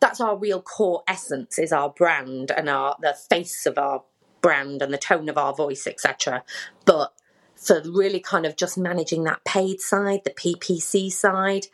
that's 0.00 0.20
our 0.20 0.36
real 0.36 0.60
core 0.60 1.02
essence 1.08 1.58
is 1.58 1.72
our 1.72 1.88
brand 1.88 2.50
and 2.50 2.68
our 2.68 2.96
the 3.00 3.14
face 3.30 3.64
of 3.64 3.78
our 3.78 4.02
brand 4.44 4.82
and 4.82 4.92
the 4.92 4.98
tone 4.98 5.30
of 5.30 5.38
our 5.38 5.54
voice, 5.54 5.86
etc. 5.86 6.44
But 6.84 7.14
for 7.56 7.80
really 7.82 8.20
kind 8.20 8.44
of 8.44 8.56
just 8.56 8.76
managing 8.76 9.24
that 9.24 9.42
paid 9.46 9.80
side, 9.80 10.20
the 10.24 10.30
PPC 10.30 11.10
side, 11.10 11.68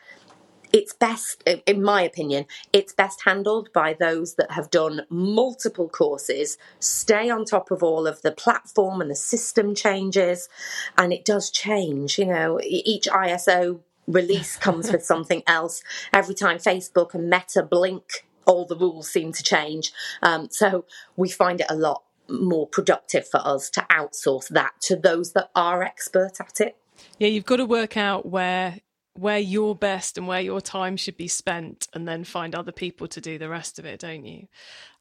it's 0.72 0.92
best, 0.92 1.42
in 1.66 1.82
my 1.82 2.02
opinion, 2.02 2.46
it's 2.72 2.92
best 2.92 3.22
handled 3.24 3.72
by 3.72 3.92
those 3.92 4.36
that 4.36 4.52
have 4.52 4.70
done 4.70 5.02
multiple 5.10 5.88
courses, 5.88 6.58
stay 6.78 7.28
on 7.28 7.44
top 7.44 7.72
of 7.72 7.82
all 7.82 8.06
of 8.06 8.22
the 8.22 8.30
platform 8.30 9.00
and 9.00 9.10
the 9.10 9.16
system 9.16 9.74
changes. 9.74 10.48
And 10.96 11.12
it 11.12 11.24
does 11.24 11.50
change, 11.50 12.20
you 12.20 12.26
know, 12.26 12.60
each 12.62 13.06
iOS 13.06 13.80
release 14.06 14.54
comes 14.54 14.92
with 14.92 15.04
something 15.12 15.42
else. 15.48 15.82
Every 16.12 16.36
time 16.36 16.58
Facebook 16.58 17.14
and 17.14 17.28
Meta 17.28 17.64
blink, 17.64 18.28
all 18.46 18.64
the 18.64 18.76
rules 18.76 19.10
seem 19.10 19.32
to 19.32 19.42
change. 19.42 19.92
Um, 20.22 20.48
so 20.52 20.84
we 21.16 21.30
find 21.30 21.60
it 21.60 21.66
a 21.68 21.74
lot 21.74 22.04
more 22.30 22.66
productive 22.66 23.28
for 23.28 23.40
us 23.44 23.70
to 23.70 23.86
outsource 23.90 24.48
that 24.48 24.72
to 24.82 24.96
those 24.96 25.32
that 25.32 25.50
are 25.54 25.82
expert 25.82 26.40
at 26.40 26.60
it. 26.60 26.76
Yeah, 27.18 27.28
you've 27.28 27.44
got 27.44 27.56
to 27.56 27.66
work 27.66 27.96
out 27.96 28.26
where 28.26 28.78
where 29.14 29.38
you're 29.38 29.74
best 29.74 30.16
and 30.16 30.26
where 30.26 30.40
your 30.40 30.60
time 30.60 30.96
should 30.96 31.16
be 31.16 31.28
spent 31.28 31.88
and 31.92 32.06
then 32.06 32.24
find 32.24 32.54
other 32.54 32.72
people 32.72 33.06
to 33.08 33.20
do 33.20 33.38
the 33.38 33.48
rest 33.48 33.78
of 33.78 33.84
it, 33.84 34.00
don't 34.00 34.24
you? 34.24 34.46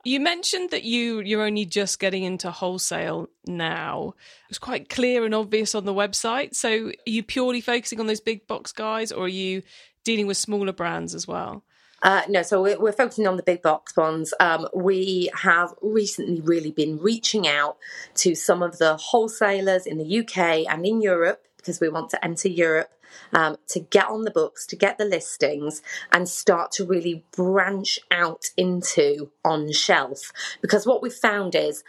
You 0.04 0.20
mentioned 0.20 0.72
that 0.72 0.84
you 0.84 1.20
you're 1.20 1.44
only 1.44 1.66
just 1.66 2.00
getting 2.00 2.24
into 2.24 2.52
wholesale 2.52 3.30
now. 3.46 4.16
It's 4.50 4.60
quite 4.60 4.90
clear 4.90 5.26
and 5.26 5.36
obvious 5.36 5.76
on 5.76 5.86
the 5.86 5.94
website. 5.94 6.56
So 6.56 6.88
are 6.88 6.94
you 7.06 7.24
purely 7.24 7.62
focusing 7.62 8.00
on 8.00 8.08
those 8.08 8.22
big 8.22 8.48
box 8.48 8.72
guys 8.72 9.12
or 9.12 9.26
are 9.26 9.28
you 9.28 9.62
dealing 10.04 10.28
with 10.28 10.38
smaller 10.38 10.74
brands 10.74 11.14
as 11.14 11.28
well? 11.28 11.64
Uh, 12.02 12.22
no, 12.30 12.42
so 12.42 12.62
we're, 12.62 12.80
we're, 12.80 12.92
focusing 12.92 13.28
on 13.28 13.38
the 13.38 13.44
big 13.44 13.62
box 13.62 13.96
ones. 13.96 14.34
Um, 14.40 14.68
we 14.74 15.30
have 15.34 15.74
recently 15.82 16.40
really 16.42 16.72
been 16.72 16.98
reaching 17.00 17.48
out 17.48 17.78
to 18.16 18.36
some 18.36 18.64
of 18.64 18.78
the 18.78 18.96
wholesalers 18.96 19.86
in 19.86 19.98
the 19.98 20.20
UK 20.20 20.66
and 20.70 20.86
in 20.86 21.02
Europe 21.02 21.46
because 21.58 21.80
we 21.80 21.90
want 21.90 22.10
to 22.12 22.24
enter 22.24 22.48
Europe 22.48 22.92
um, 23.34 23.58
to 23.68 23.80
get 23.80 24.08
on 24.08 24.24
the 24.24 24.32
books, 24.32 24.66
to 24.68 24.76
get 24.76 24.98
the 24.98 25.06
listings, 25.06 25.82
and 26.12 26.30
start 26.30 26.72
to 26.74 26.86
really 26.86 27.26
branch 27.36 28.00
out 28.12 28.46
into 28.56 29.32
on 29.44 29.72
shelf. 29.72 30.32
Because 30.62 30.86
what 30.86 31.02
we've 31.02 31.14
found 31.14 31.54
is 31.56 31.84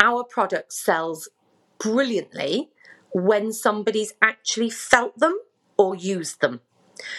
our 0.00 0.22
product 0.22 0.72
sells 0.72 1.28
brilliantly 1.78 2.70
when 3.12 3.52
somebody's 3.52 4.14
actually 4.22 4.70
felt 4.70 5.18
them 5.18 5.38
or 5.76 5.94
used 5.94 6.40
them. 6.40 6.60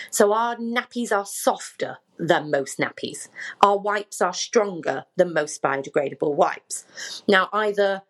So 0.10 0.34
our 0.34 0.56
nappies 0.56 1.12
are 1.12 1.26
softer 1.26 1.98
than 2.18 2.52
most 2.52 2.80
nappies. 2.80 3.30
Our 3.62 3.78
wipes 3.78 4.22
are 4.22 4.34
stronger 4.34 5.06
than 5.16 5.34
most 5.34 5.62
biodegradable 5.62 6.36
wipes. 6.36 6.86
Now, 7.28 7.50
either 7.54 8.04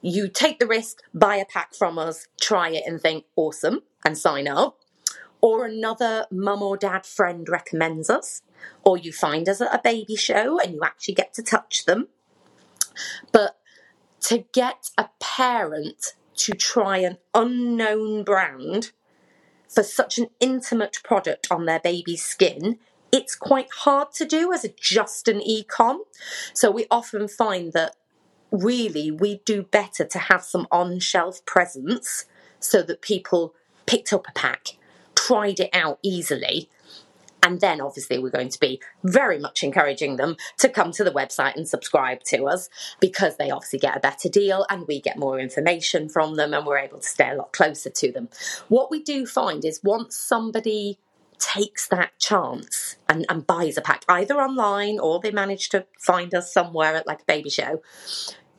you 0.00 0.28
take 0.28 0.58
the 0.58 0.66
risk, 0.66 0.98
buy 1.14 1.36
a 1.36 1.44
pack 1.44 1.74
from 1.74 1.98
us, 1.98 2.26
try 2.40 2.70
it 2.70 2.84
and 2.86 3.00
think 3.00 3.24
awesome 3.36 3.82
and 4.04 4.18
sign 4.18 4.48
up, 4.48 4.78
or 5.40 5.64
another 5.64 6.26
mum 6.30 6.62
or 6.62 6.76
dad 6.76 7.06
friend 7.06 7.48
recommends 7.48 8.10
us, 8.10 8.42
or 8.84 8.96
you 8.96 9.12
find 9.12 9.48
us 9.48 9.60
at 9.60 9.74
a 9.74 9.80
baby 9.82 10.16
show 10.16 10.58
and 10.58 10.74
you 10.74 10.80
actually 10.82 11.14
get 11.14 11.32
to 11.34 11.42
touch 11.42 11.84
them. 11.84 12.08
But 13.32 13.58
to 14.22 14.44
get 14.52 14.90
a 14.96 15.08
parent 15.20 16.14
to 16.36 16.52
try 16.52 16.98
an 16.98 17.18
unknown 17.34 18.24
brand 18.24 18.92
for 19.68 19.82
such 19.82 20.18
an 20.18 20.28
intimate 20.38 20.98
product 21.02 21.48
on 21.50 21.64
their 21.64 21.80
baby's 21.80 22.24
skin, 22.24 22.78
it's 23.12 23.36
quite 23.36 23.68
hard 23.70 24.12
to 24.12 24.24
do 24.24 24.52
as 24.52 24.64
a 24.64 24.70
just 24.70 25.28
an 25.28 25.40
ecom. 25.40 25.98
So 26.54 26.70
we 26.70 26.86
often 26.90 27.28
find 27.28 27.72
that 27.74 27.94
really 28.50 29.10
we 29.10 29.42
do 29.44 29.62
better 29.62 30.04
to 30.04 30.18
have 30.18 30.42
some 30.42 30.66
on 30.72 30.98
shelf 30.98 31.44
presence 31.44 32.24
so 32.58 32.82
that 32.82 33.02
people 33.02 33.54
picked 33.86 34.12
up 34.12 34.26
a 34.28 34.32
pack, 34.32 34.78
tried 35.14 35.60
it 35.60 35.70
out 35.72 35.98
easily, 36.02 36.68
and 37.42 37.60
then 37.60 37.80
obviously 37.80 38.18
we're 38.18 38.30
going 38.30 38.48
to 38.48 38.60
be 38.60 38.80
very 39.02 39.38
much 39.38 39.62
encouraging 39.62 40.16
them 40.16 40.36
to 40.58 40.68
come 40.68 40.92
to 40.92 41.02
the 41.02 41.10
website 41.10 41.56
and 41.56 41.68
subscribe 41.68 42.22
to 42.24 42.46
us 42.46 42.70
because 43.00 43.36
they 43.36 43.50
obviously 43.50 43.80
get 43.80 43.96
a 43.96 44.00
better 44.00 44.28
deal 44.28 44.64
and 44.70 44.86
we 44.86 45.00
get 45.00 45.18
more 45.18 45.40
information 45.40 46.08
from 46.08 46.36
them 46.36 46.54
and 46.54 46.64
we're 46.64 46.78
able 46.78 47.00
to 47.00 47.08
stay 47.08 47.30
a 47.30 47.34
lot 47.34 47.52
closer 47.52 47.90
to 47.90 48.12
them. 48.12 48.28
What 48.68 48.90
we 48.90 49.02
do 49.02 49.26
find 49.26 49.64
is 49.64 49.82
once 49.82 50.16
somebody 50.16 50.98
takes 51.42 51.88
that 51.88 52.12
chance 52.18 52.96
and, 53.08 53.26
and 53.28 53.46
buys 53.46 53.76
a 53.76 53.82
pack, 53.82 54.04
either 54.08 54.40
online 54.40 54.98
or 54.98 55.20
they 55.20 55.30
manage 55.30 55.68
to 55.70 55.86
find 55.98 56.34
us 56.34 56.52
somewhere 56.52 56.94
at 56.94 57.06
like 57.06 57.22
a 57.22 57.26
baby 57.26 57.50
show, 57.50 57.82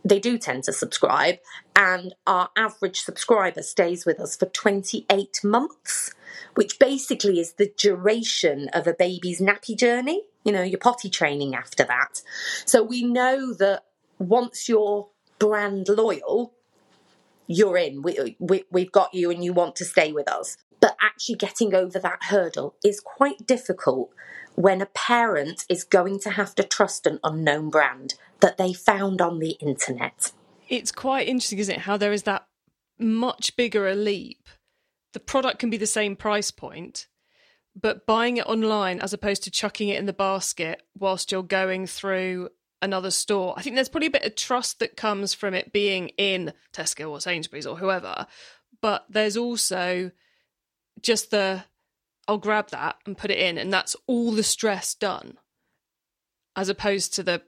they 0.05 0.19
do 0.19 0.37
tend 0.37 0.65
to 0.65 0.73
subscribe, 0.73 1.37
and 1.77 2.13
our 2.27 2.49
average 2.57 3.01
subscriber 3.01 3.61
stays 3.61 4.05
with 4.05 4.19
us 4.19 4.35
for 4.35 4.47
28 4.47 5.39
months 5.43 6.13
which 6.55 6.79
basically 6.79 7.39
is 7.39 7.53
the 7.53 7.71
duration 7.77 8.69
of 8.73 8.87
a 8.87 8.93
baby's 8.93 9.41
nappy 9.41 9.77
journey, 9.77 10.23
you 10.43 10.51
know, 10.51 10.61
your 10.61 10.79
potty 10.79 11.09
training 11.09 11.55
after 11.55 11.83
that. 11.83 12.21
So 12.65 12.83
we 12.83 13.03
know 13.03 13.53
that 13.55 13.83
once 14.19 14.69
you're 14.69 15.09
brand 15.39 15.87
loyal, 15.89 16.53
you're 17.47 17.77
in. 17.77 18.01
We, 18.01 18.35
we, 18.39 18.63
we've 18.71 18.91
got 18.91 19.13
you 19.13 19.31
and 19.31 19.43
you 19.43 19.53
want 19.53 19.75
to 19.77 19.85
stay 19.85 20.11
with 20.11 20.29
us. 20.29 20.57
But 20.79 20.97
actually 21.01 21.35
getting 21.35 21.73
over 21.73 21.99
that 21.99 22.23
hurdle 22.23 22.75
is 22.83 22.99
quite 22.99 23.45
difficult 23.45 24.11
when 24.55 24.81
a 24.81 24.87
parent 24.87 25.65
is 25.69 25.83
going 25.83 26.19
to 26.19 26.31
have 26.31 26.55
to 26.55 26.63
trust 26.63 27.07
an 27.07 27.19
unknown 27.23 27.69
brand 27.69 28.15
that 28.41 28.57
they 28.57 28.73
found 28.73 29.21
on 29.21 29.39
the 29.39 29.51
internet. 29.61 30.31
It's 30.69 30.91
quite 30.91 31.27
interesting, 31.27 31.59
isn't 31.59 31.75
it? 31.75 31.81
How 31.81 31.97
there 31.97 32.11
is 32.11 32.23
that 32.23 32.45
much 32.99 33.55
bigger 33.55 33.87
a 33.87 33.95
leap 33.95 34.47
the 35.13 35.19
product 35.19 35.59
can 35.59 35.69
be 35.69 35.77
the 35.77 35.87
same 35.87 36.15
price 36.15 36.51
point, 36.51 37.07
but 37.79 38.05
buying 38.05 38.37
it 38.37 38.47
online 38.47 38.99
as 38.99 39.13
opposed 39.13 39.43
to 39.43 39.51
chucking 39.51 39.89
it 39.89 39.97
in 39.97 40.05
the 40.05 40.13
basket 40.13 40.81
whilst 40.97 41.31
you're 41.31 41.43
going 41.43 41.87
through 41.87 42.49
another 42.83 43.11
store. 43.11 43.55
I 43.57 43.61
think 43.63 43.75
there's 43.75 43.89
probably 43.89 44.07
a 44.07 44.11
bit 44.11 44.25
of 44.25 44.35
trust 44.35 44.79
that 44.79 44.97
comes 44.97 45.33
from 45.33 45.53
it 45.55 45.73
being 45.73 46.09
in 46.17 46.53
Tesco 46.71 47.09
or 47.09 47.19
Sainsbury's 47.19 47.65
or 47.65 47.77
whoever, 47.77 48.27
but 48.81 49.05
there's 49.09 49.37
also 49.37 50.11
just 51.01 51.31
the 51.31 51.63
I'll 52.27 52.37
grab 52.37 52.69
that 52.69 52.97
and 53.05 53.17
put 53.17 53.31
it 53.31 53.39
in, 53.39 53.57
and 53.57 53.73
that's 53.73 53.95
all 54.07 54.31
the 54.31 54.43
stress 54.43 54.93
done. 54.95 55.37
as 56.55 56.69
opposed 56.69 57.13
to 57.15 57.23
the 57.23 57.41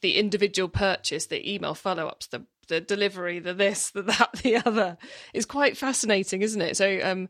the 0.00 0.16
individual 0.16 0.68
purchase, 0.68 1.26
the 1.26 1.48
email 1.48 1.74
follow 1.74 2.06
ups, 2.06 2.26
the 2.26 2.44
the 2.68 2.80
delivery, 2.80 3.38
the 3.38 3.54
this, 3.54 3.90
the 3.90 4.02
that, 4.02 4.32
the 4.42 4.56
other 4.56 4.96
It's 5.34 5.46
quite 5.46 5.76
fascinating, 5.76 6.42
isn't 6.42 6.60
it? 6.62 6.76
So 6.76 7.00
um, 7.02 7.28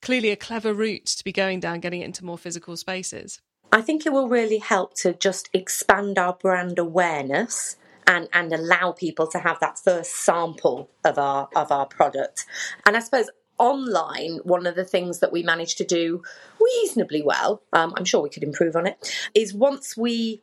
clearly 0.00 0.30
a 0.30 0.36
clever 0.36 0.72
route 0.72 1.06
to 1.06 1.24
be 1.24 1.32
going 1.32 1.60
down, 1.60 1.80
getting 1.80 2.02
it 2.02 2.06
into 2.06 2.24
more 2.24 2.38
physical 2.38 2.76
spaces. 2.76 3.40
I 3.72 3.82
think 3.82 4.04
it 4.04 4.12
will 4.12 4.28
really 4.28 4.58
help 4.58 4.94
to 4.94 5.12
just 5.14 5.48
expand 5.52 6.18
our 6.18 6.32
brand 6.34 6.78
awareness 6.78 7.76
and, 8.06 8.28
and 8.32 8.52
allow 8.52 8.92
people 8.92 9.28
to 9.28 9.38
have 9.38 9.60
that 9.60 9.78
first 9.78 10.12
sample 10.24 10.90
of 11.04 11.18
our 11.18 11.48
of 11.54 11.70
our 11.70 11.86
product. 11.86 12.46
And 12.84 12.96
I 12.96 13.00
suppose 13.00 13.30
online, 13.58 14.40
one 14.42 14.66
of 14.66 14.74
the 14.74 14.84
things 14.84 15.20
that 15.20 15.30
we 15.30 15.42
managed 15.42 15.78
to 15.78 15.84
do 15.84 16.22
reasonably 16.60 17.22
well, 17.22 17.62
um, 17.72 17.92
I'm 17.96 18.04
sure 18.04 18.20
we 18.20 18.30
could 18.30 18.42
improve 18.42 18.74
on 18.74 18.86
it, 18.86 19.14
is 19.34 19.54
once 19.54 19.96
we 19.96 20.42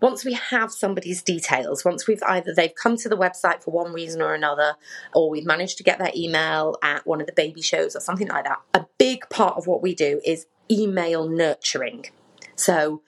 once 0.00 0.24
we 0.24 0.32
have 0.32 0.72
somebody's 0.72 1.22
details, 1.22 1.84
once 1.84 2.08
we've 2.08 2.22
either 2.24 2.54
they've 2.54 2.74
come 2.74 2.96
to 2.96 3.08
the 3.08 3.16
website 3.16 3.62
for 3.62 3.70
one 3.70 3.92
reason 3.92 4.22
or 4.22 4.34
another, 4.34 4.76
or 5.14 5.28
we've 5.28 5.46
managed 5.46 5.76
to 5.76 5.84
get 5.84 5.98
their 5.98 6.10
email 6.16 6.76
at 6.82 7.06
one 7.06 7.20
of 7.20 7.26
the 7.26 7.32
baby 7.32 7.60
shows 7.60 7.94
or 7.94 8.00
something 8.00 8.28
like 8.28 8.44
that, 8.44 8.60
a 8.72 8.86
big 8.98 9.28
part 9.28 9.58
of 9.58 9.66
what 9.66 9.82
we 9.82 9.94
do 9.94 10.20
is 10.24 10.46
email 10.70 11.28
nurturing. 11.28 12.06
So 12.56 13.02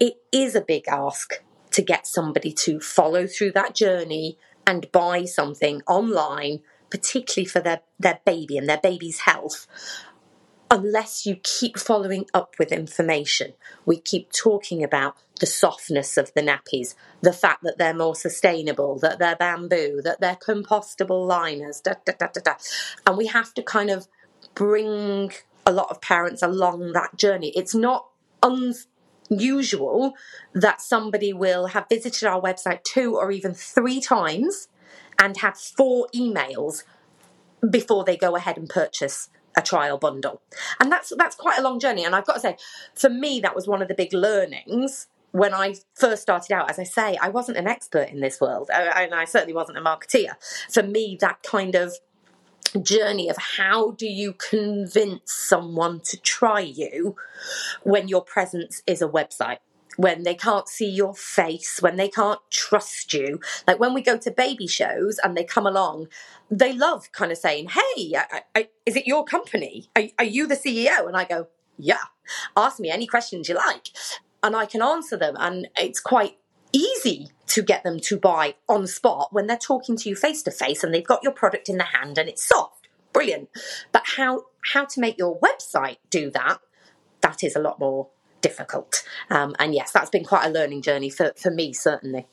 it 0.00 0.14
is 0.32 0.54
a 0.54 0.60
big 0.60 0.88
ask 0.88 1.42
to 1.72 1.82
get 1.82 2.06
somebody 2.06 2.52
to 2.52 2.80
follow 2.80 3.26
through 3.26 3.52
that 3.52 3.74
journey 3.74 4.38
and 4.66 4.90
buy 4.92 5.24
something 5.24 5.82
online, 5.86 6.60
particularly 6.90 7.46
for 7.46 7.60
their, 7.60 7.80
their 7.98 8.20
baby 8.24 8.56
and 8.56 8.68
their 8.68 8.80
baby's 8.80 9.20
health 9.20 9.66
unless 10.70 11.26
you 11.26 11.36
keep 11.42 11.78
following 11.78 12.26
up 12.34 12.54
with 12.58 12.72
information. 12.72 13.52
We 13.84 14.00
keep 14.00 14.32
talking 14.32 14.82
about 14.82 15.16
the 15.38 15.46
softness 15.46 16.16
of 16.16 16.32
the 16.34 16.42
nappies, 16.42 16.94
the 17.20 17.32
fact 17.32 17.62
that 17.62 17.78
they're 17.78 17.94
more 17.94 18.14
sustainable, 18.14 18.98
that 19.00 19.18
they're 19.18 19.36
bamboo, 19.36 20.00
that 20.02 20.20
they're 20.20 20.36
compostable 20.36 21.26
liners, 21.26 21.80
da, 21.80 21.94
da, 22.04 22.12
da, 22.18 22.28
da, 22.32 22.40
da. 22.44 22.54
And 23.06 23.16
we 23.16 23.26
have 23.26 23.54
to 23.54 23.62
kind 23.62 23.90
of 23.90 24.08
bring 24.54 25.32
a 25.64 25.72
lot 25.72 25.90
of 25.90 26.00
parents 26.00 26.42
along 26.42 26.92
that 26.92 27.16
journey. 27.16 27.52
It's 27.54 27.74
not 27.74 28.06
unusual 28.42 30.14
that 30.54 30.80
somebody 30.80 31.32
will 31.32 31.68
have 31.68 31.86
visited 31.88 32.26
our 32.26 32.40
website 32.40 32.82
two 32.82 33.16
or 33.16 33.30
even 33.30 33.54
three 33.54 34.00
times 34.00 34.68
and 35.18 35.38
have 35.38 35.56
four 35.56 36.08
emails 36.14 36.84
before 37.68 38.04
they 38.04 38.16
go 38.16 38.36
ahead 38.36 38.56
and 38.56 38.68
purchase 38.68 39.28
a 39.56 39.62
trial 39.62 39.98
bundle. 39.98 40.42
And 40.80 40.92
that's 40.92 41.12
that's 41.16 41.34
quite 41.34 41.58
a 41.58 41.62
long 41.62 41.80
journey. 41.80 42.04
And 42.04 42.14
I've 42.14 42.26
got 42.26 42.34
to 42.34 42.40
say, 42.40 42.56
for 42.94 43.08
me, 43.08 43.40
that 43.40 43.54
was 43.54 43.66
one 43.66 43.82
of 43.82 43.88
the 43.88 43.94
big 43.94 44.12
learnings 44.12 45.08
when 45.32 45.54
I 45.54 45.76
first 45.94 46.22
started 46.22 46.52
out. 46.52 46.70
As 46.70 46.78
I 46.78 46.84
say, 46.84 47.16
I 47.20 47.30
wasn't 47.30 47.58
an 47.58 47.66
expert 47.66 48.10
in 48.10 48.20
this 48.20 48.40
world, 48.40 48.70
uh, 48.72 48.92
and 48.96 49.14
I 49.14 49.24
certainly 49.24 49.54
wasn't 49.54 49.78
a 49.78 49.80
marketeer. 49.80 50.32
For 50.70 50.82
me, 50.82 51.16
that 51.20 51.42
kind 51.42 51.74
of 51.74 51.94
journey 52.82 53.28
of 53.28 53.36
how 53.36 53.92
do 53.92 54.06
you 54.06 54.32
convince 54.32 55.32
someone 55.32 56.00
to 56.00 56.16
try 56.20 56.60
you 56.60 57.16
when 57.82 58.08
your 58.08 58.22
presence 58.22 58.82
is 58.86 59.02
a 59.02 59.08
website 59.08 59.58
when 59.96 60.22
they 60.22 60.34
can't 60.34 60.68
see 60.68 60.88
your 60.88 61.14
face, 61.14 61.80
when 61.80 61.96
they 61.96 62.08
can't 62.08 62.40
trust 62.50 63.12
you. 63.12 63.40
Like 63.66 63.80
when 63.80 63.94
we 63.94 64.02
go 64.02 64.16
to 64.18 64.30
baby 64.30 64.66
shows 64.66 65.18
and 65.22 65.36
they 65.36 65.44
come 65.44 65.66
along, 65.66 66.08
they 66.50 66.72
love 66.72 67.10
kind 67.12 67.32
of 67.32 67.38
saying, 67.38 67.68
Hey, 67.70 68.14
I, 68.14 68.42
I, 68.54 68.68
is 68.84 68.96
it 68.96 69.06
your 69.06 69.24
company? 69.24 69.90
Are, 69.96 70.04
are 70.18 70.24
you 70.24 70.46
the 70.46 70.54
CEO? 70.54 71.06
And 71.06 71.16
I 71.16 71.24
go, 71.24 71.48
Yeah, 71.78 72.04
ask 72.56 72.78
me 72.78 72.90
any 72.90 73.06
questions 73.06 73.48
you 73.48 73.54
like. 73.54 73.88
And 74.42 74.54
I 74.54 74.66
can 74.66 74.82
answer 74.82 75.16
them. 75.16 75.34
And 75.38 75.68
it's 75.76 76.00
quite 76.00 76.36
easy 76.76 77.28
to 77.48 77.62
get 77.62 77.82
them 77.84 78.00
to 78.00 78.18
buy 78.18 78.54
on 78.68 78.82
the 78.82 78.88
spot 78.88 79.28
when 79.32 79.46
they're 79.46 79.56
talking 79.56 79.96
to 79.96 80.08
you 80.08 80.16
face 80.16 80.42
to 80.42 80.50
face 80.50 80.84
and 80.84 80.92
they've 80.92 81.06
got 81.06 81.22
your 81.22 81.32
product 81.32 81.68
in 81.68 81.78
their 81.78 81.86
hand 81.86 82.18
and 82.18 82.28
it's 82.28 82.46
soft. 82.46 82.88
Brilliant. 83.12 83.48
But 83.92 84.02
how 84.16 84.44
how 84.72 84.84
to 84.84 85.00
make 85.00 85.16
your 85.16 85.38
website 85.40 85.96
do 86.10 86.30
that, 86.32 86.58
that 87.22 87.42
is 87.42 87.56
a 87.56 87.60
lot 87.60 87.78
more 87.78 88.08
difficult. 88.40 89.02
Um, 89.30 89.54
and 89.58 89.74
yes, 89.74 89.92
that's 89.92 90.10
been 90.10 90.24
quite 90.24 90.46
a 90.46 90.50
learning 90.50 90.82
journey 90.82 91.08
for, 91.08 91.32
for 91.36 91.50
me, 91.50 91.72
certainly. 91.72 92.26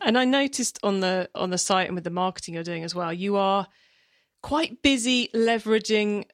And 0.00 0.18
I 0.18 0.24
noticed 0.24 0.78
on 0.82 1.00
the 1.00 1.28
on 1.34 1.50
the 1.50 1.58
site 1.58 1.86
and 1.86 1.94
with 1.94 2.04
the 2.04 2.10
marketing 2.10 2.54
you're 2.54 2.64
doing 2.64 2.84
as 2.84 2.94
well, 2.94 3.12
you 3.12 3.36
are 3.36 3.66
quite 4.42 4.82
busy 4.82 5.28
leveraging 5.34 6.24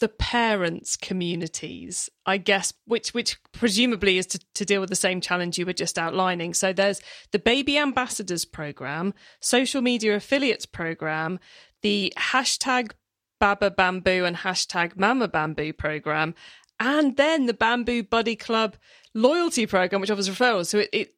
the 0.00 0.08
parents 0.08 0.96
communities 0.96 2.08
i 2.26 2.36
guess 2.36 2.72
which 2.84 3.14
which 3.14 3.36
presumably 3.52 4.18
is 4.18 4.26
to, 4.26 4.40
to 4.54 4.64
deal 4.64 4.80
with 4.80 4.90
the 4.90 4.96
same 4.96 5.20
challenge 5.20 5.58
you 5.58 5.66
were 5.66 5.72
just 5.72 5.98
outlining 5.98 6.54
so 6.54 6.72
there's 6.72 7.00
the 7.32 7.38
baby 7.38 7.76
ambassadors 7.78 8.44
program 8.44 9.12
social 9.40 9.82
media 9.82 10.16
affiliates 10.16 10.66
program 10.66 11.38
the 11.82 12.12
hashtag 12.16 12.92
baba 13.40 13.70
bamboo 13.70 14.24
and 14.24 14.36
hashtag 14.38 14.96
mama 14.96 15.28
bamboo 15.28 15.72
program 15.72 16.34
and 16.80 17.16
then 17.16 17.46
the 17.46 17.54
Bamboo 17.54 18.04
Buddy 18.04 18.36
Club 18.36 18.76
loyalty 19.14 19.66
program, 19.66 20.00
which 20.00 20.10
offers 20.10 20.28
referrals. 20.28 20.66
So 20.66 20.78
it, 20.78 20.88
it 20.92 21.14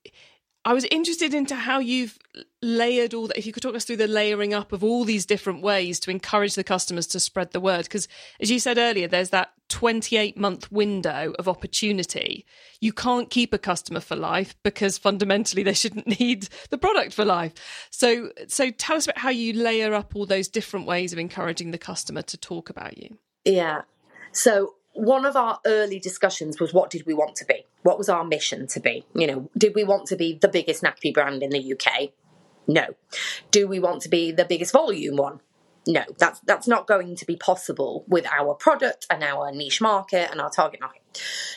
I 0.65 0.75
was 0.75 0.85
interested 0.91 1.33
into 1.33 1.55
how 1.55 1.79
you've 1.79 2.19
layered 2.61 3.15
all 3.15 3.29
that. 3.29 3.39
If 3.39 3.47
you 3.47 3.53
could 3.53 3.63
talk 3.63 3.75
us 3.75 3.85
through 3.85 3.97
the 3.97 4.07
layering 4.07 4.53
up 4.53 4.73
of 4.73 4.85
all 4.85 5.05
these 5.05 5.25
different 5.25 5.63
ways 5.63 5.99
to 6.01 6.11
encourage 6.11 6.55
the 6.55 6.65
customers 6.65 7.07
to 7.09 7.21
spread 7.21 7.53
the 7.53 7.61
word. 7.61 7.85
Because 7.85 8.09
as 8.41 8.51
you 8.51 8.59
said 8.59 8.77
earlier, 8.77 9.09
there's 9.09 9.31
that 9.31 9.53
28 9.71 10.37
month 10.37 10.71
window 10.71 11.33
of 11.39 11.49
opportunity. 11.49 12.45
You 12.79 12.93
can't 12.93 13.31
keep 13.31 13.55
a 13.55 13.59
customer 13.59 14.01
for 14.01 14.17
life 14.17 14.55
because 14.63 14.99
fundamentally 14.99 15.63
they 15.63 15.73
shouldn't 15.73 16.07
need 16.21 16.49
the 16.69 16.79
product 16.79 17.15
for 17.15 17.25
life. 17.25 17.55
So, 17.91 18.31
so 18.47 18.71
tell 18.71 18.97
us 18.97 19.07
about 19.07 19.19
how 19.19 19.31
you 19.31 19.55
layer 19.55 19.95
up 19.95 20.15
all 20.15 20.27
those 20.27 20.49
different 20.49 20.87
ways 20.87 21.15
of 21.15 21.19
encouraging 21.19 21.71
the 21.71 21.79
customer 21.79 22.21
to 22.23 22.37
talk 22.37 22.69
about 22.69 22.99
you. 22.99 23.17
Yeah. 23.47 23.83
So 24.33 24.75
one 25.01 25.25
of 25.25 25.35
our 25.35 25.59
early 25.65 25.99
discussions 25.99 26.61
was 26.61 26.75
what 26.75 26.91
did 26.91 27.07
we 27.07 27.15
want 27.15 27.35
to 27.37 27.47
be? 27.47 27.67
What 27.83 27.97
was 27.97 28.11
our 28.11 28.25
mission 28.25 28.67
to 28.69 28.81
be? 28.81 29.07
You 29.15 29.27
know, 29.27 29.51
did 29.57 29.75
we 29.75 29.83
want 29.83 30.07
to 30.09 30.17
be 30.17 30.39
the 30.39 30.49
biggest 30.49 30.83
nappy 30.83 31.13
brand 31.13 31.43
in 31.43 31.51
the 31.51 31.73
UK? 31.73 32.11
No. 32.67 32.95
Do 33.51 33.67
we 33.67 33.81
want 33.81 34.03
to 34.03 34.11
be 34.11 34.31
the 34.31 34.45
biggest 34.45 34.73
volume 34.73 35.17
one? 35.17 35.41
No, 35.87 36.05
that's 36.19 36.41
that's 36.41 36.69
not 36.69 36.87
going 36.87 37.17
to 37.17 37.25
be 37.25 37.37
possible 37.37 38.05
with 38.07 38.27
our 38.27 38.55
product 38.55 39.07
and 39.09 39.25
our 39.25 39.51
niche 39.51 39.81
market 39.81 40.31
and 40.31 40.39
our 40.39 40.51
target 40.51 40.81
market. 40.81 41.01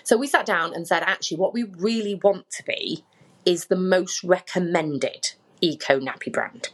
So 0.03 0.15
we 0.15 0.27
sat 0.27 0.45
down 0.45 0.73
and 0.73 0.88
said, 0.88 1.03
actually, 1.03 1.38
what 1.38 1.53
we 1.53 1.63
really 1.63 2.15
want 2.15 2.49
to 2.51 2.63
be 2.63 3.03
is 3.45 3.65
the 3.65 3.75
most 3.75 4.23
recommended 4.23 5.34
eco 5.60 5.99
nappy 5.99 6.32
brand. 6.32 6.69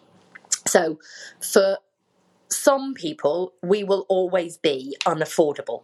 So 0.68 1.00
for 1.42 1.80
some 2.50 2.94
people, 2.94 3.54
we 3.64 3.84
will 3.84 4.06
always 4.08 4.58
be 4.58 4.96
unaffordable 5.08 5.84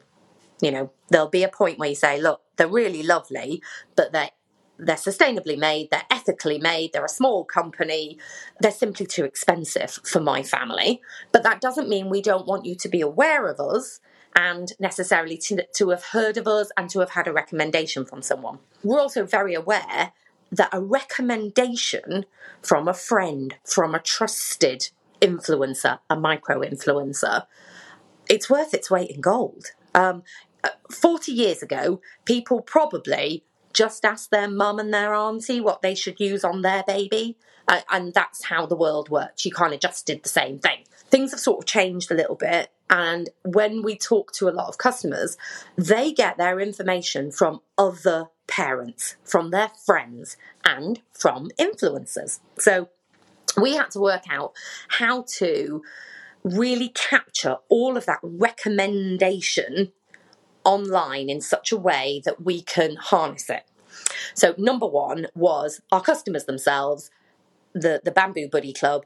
you 0.62 0.72
know, 0.72 0.92
there'll 1.10 1.30
be 1.30 1.44
a 1.44 1.50
point 1.50 1.80
where 1.80 1.90
you 1.90 1.96
say, 1.96 2.20
look, 2.22 2.42
they're 2.56 2.68
really 2.68 3.04
lovely, 3.04 3.62
but 3.96 4.12
they're 4.12 4.32
they're 4.78 4.96
sustainably 4.98 5.58
made, 5.58 5.90
they're 5.90 6.04
ethically 6.12 6.58
made, 6.58 6.92
they're 6.92 7.06
a 7.06 7.10
small 7.10 7.46
company, 7.46 8.18
they're 8.60 8.72
simply 8.72 9.06
too 9.06 9.24
expensive 9.24 10.00
for 10.04 10.20
my 10.20 10.44
family. 10.44 11.02
But 11.32 11.44
that 11.44 11.62
doesn't 11.62 11.88
mean 11.88 12.10
we 12.10 12.22
don't 12.22 12.46
want 12.46 12.66
you 12.66 12.76
to 12.76 12.90
be 12.90 13.00
aware 13.00 13.48
of 13.48 13.60
us 13.62 14.02
and 14.36 14.74
necessarily 14.80 15.38
to, 15.38 15.66
to 15.76 15.90
have 15.90 16.04
heard 16.04 16.38
of 16.38 16.48
us 16.48 16.72
and 16.76 16.90
to 16.90 17.00
have 17.00 17.12
had 17.12 17.28
a 17.28 17.34
recommendation 17.34 18.06
from 18.06 18.22
someone. 18.22 18.60
We're 18.84 19.00
also 19.00 19.26
very 19.26 19.54
aware 19.54 20.12
that 20.52 20.70
a 20.74 20.82
recommendation 20.82 22.26
from 22.62 22.88
a 22.88 22.94
friend, 22.94 23.56
from 23.64 23.96
a 23.96 24.00
trusted 24.00 24.90
influencer, 25.22 26.00
a 26.10 26.16
micro 26.16 26.60
influencer, 26.62 27.46
it's 28.30 28.50
worth 28.50 28.74
its 28.74 28.92
weight 28.92 29.12
in 29.12 29.22
gold. 29.22 29.68
Um, 29.96 30.24
40 30.92 31.32
years 31.32 31.64
ago, 31.64 32.02
people 32.26 32.62
probably 32.62 33.44
just 33.74 34.06
asked 34.06 34.32
their 34.32 34.50
mum 34.50 34.80
and 34.80 34.94
their 34.94 35.14
auntie 35.14 35.60
what 35.62 35.82
they 35.82 35.96
should 35.96 36.20
use 36.20 36.44
on 36.44 36.62
their 36.62 36.84
baby. 36.86 37.38
Uh, 37.68 37.82
and 37.92 38.14
that's 38.14 38.46
how 38.46 38.66
the 38.66 38.76
world 38.76 39.10
works. 39.10 39.46
You 39.46 39.52
kind 39.52 39.74
of 39.74 39.80
just 39.80 40.06
did 40.06 40.24
the 40.24 40.30
same 40.30 40.60
thing. 40.60 40.84
Things 41.10 41.32
have 41.32 41.40
sort 41.40 41.60
of 41.60 41.66
changed 41.66 42.12
a 42.12 42.16
little 42.16 42.36
bit. 42.36 42.70
And 42.90 43.30
when 43.44 43.82
we 43.82 43.98
talk 43.98 44.32
to 44.34 44.48
a 44.48 44.52
lot 44.52 44.68
of 44.68 44.78
customers, 44.78 45.38
they 45.76 46.12
get 46.12 46.38
their 46.38 46.60
information 46.60 47.32
from 47.32 47.62
other 47.78 48.28
parents, 48.48 49.16
from 49.24 49.50
their 49.50 49.72
friends, 49.86 50.38
and 50.64 51.02
from 51.12 51.50
influencers. 51.60 52.40
So 52.60 52.90
we 53.60 53.76
had 53.76 53.92
to 53.92 54.00
work 54.00 54.24
out 54.30 54.54
how 54.88 55.26
to 55.38 55.82
really 56.46 56.90
capture 56.90 57.58
all 57.70 57.98
of 57.98 58.06
that 58.06 58.20
recommendation 58.22 59.92
online 60.64 61.30
in 61.30 61.42
such 61.42 61.72
a 61.72 61.78
way 61.78 62.22
that 62.24 62.44
we 62.44 62.62
can 62.62 62.96
harness 62.96 63.50
it. 63.50 63.64
So, 64.36 64.54
number 64.58 64.86
one 64.86 65.28
was 65.36 65.82
our 65.92 66.02
customers 66.02 66.46
themselves, 66.46 67.10
the, 67.74 68.02
the 68.04 68.12
Bamboo 68.12 68.50
Buddy 68.50 68.74
Club, 68.74 69.06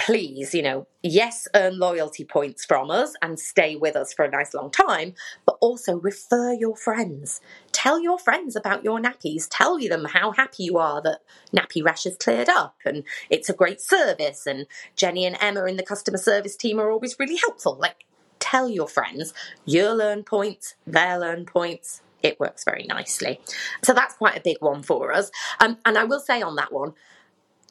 please, 0.00 0.54
you 0.54 0.62
know, 0.62 0.86
yes, 1.02 1.46
earn 1.54 1.78
loyalty 1.78 2.24
points 2.24 2.64
from 2.64 2.90
us 2.90 3.12
and 3.20 3.38
stay 3.38 3.76
with 3.76 3.94
us 3.94 4.14
for 4.14 4.24
a 4.24 4.30
nice 4.30 4.54
long 4.54 4.70
time, 4.70 5.12
but 5.44 5.58
also 5.60 5.96
refer 5.96 6.54
your 6.54 6.74
friends. 6.74 7.40
Tell 7.70 8.00
your 8.00 8.18
friends 8.18 8.56
about 8.56 8.82
your 8.82 8.98
nappies. 8.98 9.46
Tell 9.50 9.78
them 9.78 10.06
how 10.06 10.32
happy 10.32 10.64
you 10.64 10.78
are 10.78 11.02
that 11.02 11.20
nappy 11.54 11.84
rash 11.84 12.04
has 12.04 12.16
cleared 12.16 12.48
up 12.48 12.76
and 12.84 13.04
it's 13.28 13.50
a 13.50 13.54
great 13.54 13.80
service. 13.80 14.46
And 14.46 14.66
Jenny 14.96 15.26
and 15.26 15.36
Emma 15.38 15.66
in 15.66 15.76
the 15.76 15.82
customer 15.82 16.18
service 16.18 16.56
team 16.56 16.80
are 16.80 16.90
always 16.90 17.18
really 17.18 17.36
helpful. 17.36 17.76
Like, 17.78 18.04
tell 18.38 18.70
your 18.70 18.88
friends, 18.88 19.34
you'll 19.66 20.00
earn 20.00 20.24
points, 20.24 20.76
they'll 20.86 21.22
earn 21.22 21.44
points. 21.44 22.00
It 22.22 22.40
works 22.40 22.64
very 22.64 22.84
nicely. 22.84 23.40
So 23.82 23.92
that's 23.92 24.14
quite 24.14 24.36
a 24.36 24.42
big 24.42 24.58
one 24.60 24.82
for 24.82 25.12
us. 25.12 25.30
Um, 25.58 25.78
and 25.84 25.96
I 25.96 26.04
will 26.04 26.20
say 26.20 26.42
on 26.42 26.56
that 26.56 26.72
one, 26.72 26.94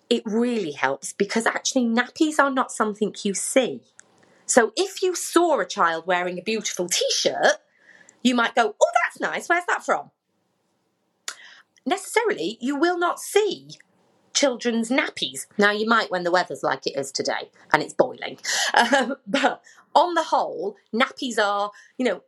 it 0.10 0.24
really 0.26 0.72
helps 0.72 1.13
because 1.13 1.45
actually 1.45 1.86
nappies 1.86 2.39
are 2.39 2.52
not 2.52 2.72
something 2.72 3.15
you 3.24 3.34
see. 3.34 3.82
So 4.45 4.74
if 4.76 5.04
you 5.04 5.13
saw 5.15 5.60
a 5.60 5.65
child 5.65 6.08
wearing 6.08 6.39
a 6.39 6.41
beautiful 6.41 6.88
t 6.88 7.06
shirt, 7.13 7.58
you 8.24 8.34
might 8.36 8.56
go, 8.56 8.76
Oh, 8.82 8.91
that's 9.04 9.19
nice. 9.19 9.48
Where's 9.48 9.65
that 9.67 9.86
from? 9.86 10.12
Necessarily, 11.86 12.58
you 12.60 12.76
will 12.76 12.98
not 12.98 13.19
see 13.19 13.69
children's 14.34 14.89
nappies. 14.89 15.48
Now, 15.58 15.72
you 15.72 15.88
might 15.88 16.12
when 16.12 16.24
the 16.24 16.32
weather's 16.32 16.63
like 16.63 16.88
it 16.88 16.98
is 16.98 17.12
today 17.12 17.52
and 17.74 17.84
it's 17.84 17.93
boiling. 17.93 18.38
Um, 18.74 19.15
but 19.28 19.62
on 19.93 20.13
the 20.13 20.24
whole, 20.24 20.76
nappies 20.93 21.38
are, 21.38 21.72
you 21.98 22.06
know, 22.06 22.24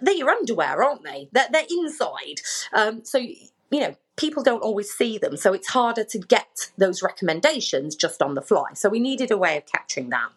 they're 0.00 0.14
your 0.14 0.30
underwear, 0.30 0.82
aren't 0.82 1.04
they? 1.04 1.28
They're, 1.32 1.48
they're 1.50 1.66
inside. 1.68 2.40
Um, 2.72 3.04
so, 3.04 3.18
you 3.18 3.40
know, 3.72 3.96
people 4.16 4.42
don't 4.42 4.62
always 4.62 4.90
see 4.90 5.18
them, 5.18 5.36
so 5.36 5.52
it's 5.52 5.68
harder 5.68 6.04
to 6.04 6.18
get 6.18 6.70
those 6.78 7.02
recommendations 7.02 7.96
just 7.96 8.22
on 8.22 8.34
the 8.34 8.42
fly. 8.42 8.74
So 8.74 8.88
we 8.88 9.00
needed 9.00 9.30
a 9.30 9.36
way 9.36 9.56
of 9.56 9.66
capturing 9.66 10.10
that. 10.10 10.30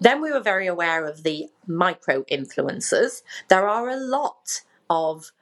Then 0.00 0.22
we 0.22 0.32
were 0.32 0.40
very 0.40 0.66
aware 0.66 1.04
of 1.04 1.22
the 1.22 1.48
micro 1.66 2.22
influencers. 2.24 3.22
There 3.48 3.68
are 3.68 3.88
a 3.88 3.96
lot 3.96 4.62
of 4.88 5.32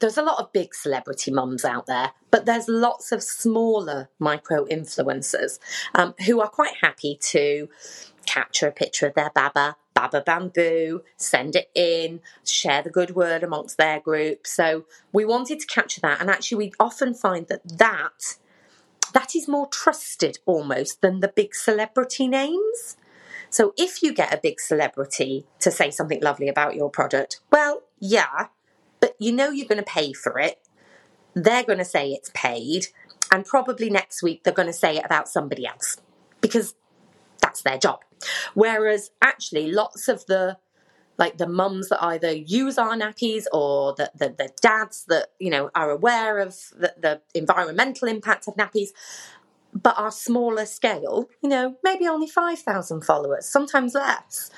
there's 0.00 0.18
a 0.18 0.22
lot 0.22 0.40
of 0.40 0.52
big 0.52 0.74
celebrity 0.74 1.30
mums 1.30 1.64
out 1.64 1.86
there, 1.86 2.10
but 2.32 2.44
there's 2.44 2.66
lots 2.66 3.12
of 3.12 3.22
smaller 3.22 4.08
micro 4.18 4.64
influencers 4.64 5.60
um, 5.94 6.14
who 6.26 6.40
are 6.40 6.48
quite 6.48 6.74
happy 6.80 7.16
to 7.20 7.68
capture 8.26 8.66
a 8.66 8.72
picture 8.72 9.06
of 9.06 9.14
their 9.14 9.30
baba 9.32 9.76
Baba 10.02 10.20
Bamboo, 10.20 11.02
send 11.16 11.54
it 11.54 11.70
in, 11.76 12.20
share 12.44 12.82
the 12.82 12.90
good 12.90 13.14
word 13.14 13.44
amongst 13.44 13.76
their 13.76 14.00
group. 14.00 14.48
So 14.48 14.84
we 15.12 15.24
wanted 15.24 15.60
to 15.60 15.66
capture 15.66 16.00
that, 16.00 16.20
and 16.20 16.28
actually, 16.28 16.58
we 16.58 16.72
often 16.80 17.14
find 17.14 17.46
that 17.46 17.78
that 17.78 18.36
that 19.12 19.36
is 19.36 19.46
more 19.46 19.68
trusted 19.68 20.38
almost 20.44 21.02
than 21.02 21.20
the 21.20 21.28
big 21.28 21.54
celebrity 21.54 22.26
names. 22.26 22.96
So 23.48 23.74
if 23.76 24.02
you 24.02 24.12
get 24.12 24.34
a 24.34 24.40
big 24.42 24.58
celebrity 24.58 25.46
to 25.60 25.70
say 25.70 25.90
something 25.90 26.20
lovely 26.20 26.48
about 26.48 26.74
your 26.74 26.90
product, 26.90 27.40
well, 27.52 27.82
yeah, 28.00 28.48
but 28.98 29.14
you 29.20 29.30
know 29.30 29.50
you're 29.50 29.68
going 29.68 29.84
to 29.84 29.84
pay 29.84 30.12
for 30.12 30.38
it. 30.40 30.58
They're 31.34 31.62
going 31.62 31.78
to 31.78 31.84
say 31.84 32.10
it's 32.10 32.30
paid, 32.34 32.88
and 33.30 33.44
probably 33.44 33.88
next 33.88 34.20
week 34.22 34.42
they're 34.42 34.52
going 34.52 34.66
to 34.66 34.72
say 34.72 34.96
it 34.96 35.04
about 35.04 35.28
somebody 35.28 35.64
else 35.64 35.98
because 36.40 36.74
that's 37.42 37.62
their 37.62 37.78
job. 37.78 38.00
Whereas 38.54 39.10
actually, 39.20 39.70
lots 39.70 40.08
of 40.08 40.24
the 40.26 40.56
like 41.18 41.36
the 41.36 41.46
mums 41.46 41.88
that 41.90 42.02
either 42.02 42.32
use 42.32 42.78
our 42.78 42.96
nappies 42.96 43.44
or 43.52 43.94
the, 43.94 44.10
the, 44.16 44.34
the 44.38 44.50
dads 44.60 45.04
that 45.08 45.28
you 45.38 45.50
know 45.50 45.70
are 45.74 45.90
aware 45.90 46.38
of 46.38 46.56
the, 46.76 46.94
the 47.00 47.20
environmental 47.34 48.08
impact 48.08 48.48
of 48.48 48.54
nappies 48.56 48.88
but 49.74 49.98
are 49.98 50.10
smaller 50.10 50.66
scale 50.66 51.28
you 51.42 51.48
know 51.48 51.76
maybe 51.84 52.06
only 52.06 52.26
5000 52.26 53.02
followers 53.04 53.46
sometimes 53.46 53.94
less 53.94 54.50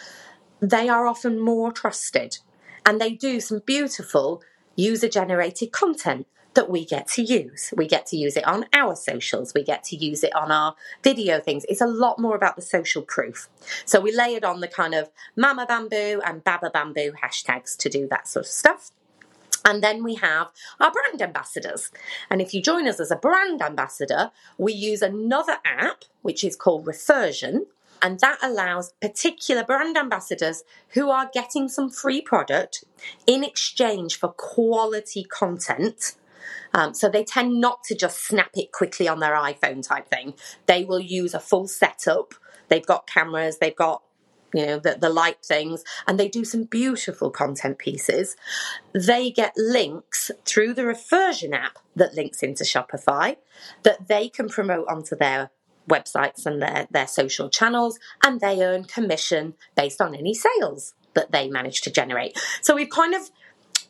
they 0.60 0.88
are 0.88 1.06
often 1.06 1.38
more 1.40 1.72
trusted 1.72 2.38
and 2.86 3.00
they 3.00 3.10
do 3.10 3.40
some 3.40 3.60
beautiful 3.66 4.42
user 4.76 5.08
generated 5.08 5.72
content 5.72 6.26
that 6.54 6.70
we 6.70 6.84
get 6.84 7.06
to 7.08 7.22
use. 7.22 7.72
We 7.76 7.86
get 7.86 8.06
to 8.06 8.16
use 8.16 8.36
it 8.36 8.46
on 8.46 8.66
our 8.72 8.96
socials, 8.96 9.52
we 9.54 9.62
get 9.62 9.84
to 9.84 9.96
use 9.96 10.24
it 10.24 10.34
on 10.34 10.50
our 10.50 10.74
video 11.02 11.40
things. 11.40 11.64
It's 11.68 11.80
a 11.80 11.86
lot 11.86 12.18
more 12.18 12.36
about 12.36 12.56
the 12.56 12.62
social 12.62 13.02
proof. 13.02 13.48
So 13.84 14.00
we 14.00 14.14
layered 14.14 14.44
on 14.44 14.60
the 14.60 14.68
kind 14.68 14.94
of 14.94 15.10
Mama 15.36 15.66
Bamboo 15.66 16.20
and 16.24 16.42
Baba 16.42 16.70
Bamboo 16.70 17.12
hashtags 17.22 17.76
to 17.78 17.88
do 17.88 18.08
that 18.08 18.28
sort 18.28 18.46
of 18.46 18.50
stuff. 18.50 18.90
And 19.64 19.82
then 19.82 20.04
we 20.04 20.16
have 20.16 20.52
our 20.78 20.92
brand 20.92 21.22
ambassadors. 21.22 21.90
And 22.30 22.42
if 22.42 22.52
you 22.52 22.60
join 22.60 22.86
us 22.86 23.00
as 23.00 23.10
a 23.10 23.16
brand 23.16 23.62
ambassador, 23.62 24.30
we 24.58 24.74
use 24.74 25.00
another 25.00 25.56
app, 25.64 26.04
which 26.20 26.44
is 26.44 26.54
called 26.54 26.84
Refersion. 26.84 27.66
And 28.02 28.20
that 28.20 28.38
allows 28.42 28.92
particular 29.00 29.64
brand 29.64 29.96
ambassadors 29.96 30.64
who 30.90 31.08
are 31.10 31.30
getting 31.32 31.68
some 31.68 31.88
free 31.88 32.20
product 32.20 32.84
in 33.26 33.42
exchange 33.42 34.18
for 34.18 34.28
quality 34.28 35.24
content 35.24 36.14
um, 36.72 36.94
so 36.94 37.09
they 37.09 37.24
tend 37.24 37.61
not 37.61 37.85
to 37.85 37.94
just 37.94 38.24
snap 38.26 38.50
it 38.54 38.72
quickly 38.72 39.09
on 39.09 39.20
their 39.20 39.35
iPhone 39.35 39.87
type 39.87 40.09
thing. 40.09 40.35
They 40.66 40.85
will 40.85 41.00
use 41.00 41.35
a 41.35 41.40
full 41.40 41.68
setup. 41.68 42.35
They've 42.68 42.85
got 42.85 43.07
cameras, 43.07 43.59
they've 43.59 43.76
got 43.76 44.02
you 44.54 44.64
know 44.64 44.78
the, 44.78 44.96
the 44.98 45.11
light 45.11 45.44
things 45.44 45.85
and 46.07 46.18
they 46.18 46.28
do 46.28 46.44
some 46.44 46.64
beautiful 46.64 47.28
content 47.28 47.76
pieces 47.76 48.37
they 48.94 49.30
get 49.30 49.52
links 49.57 50.30
through 50.44 50.72
the 50.72 50.83
refersion 50.83 51.52
app 51.52 51.78
that 51.96 52.14
links 52.14 52.42
into 52.42 52.64
shopify 52.64 53.37
that 53.83 54.07
they 54.09 54.28
can 54.28 54.48
promote 54.48 54.87
onto 54.88 55.16
their 55.16 55.50
websites 55.90 56.46
and 56.46 56.62
their, 56.62 56.87
their 56.90 57.07
social 57.07 57.50
channels 57.50 57.98
and 58.24 58.40
they 58.40 58.64
earn 58.64 58.85
commission 58.85 59.54
based 59.76 60.00
on 60.00 60.14
any 60.14 60.33
sales 60.33 60.94
that 61.14 61.33
they 61.33 61.48
manage 61.48 61.80
to 61.83 61.90
generate 61.90 62.38
so 62.62 62.76
we've 62.76 62.90
kind 62.90 63.14
of 63.14 63.30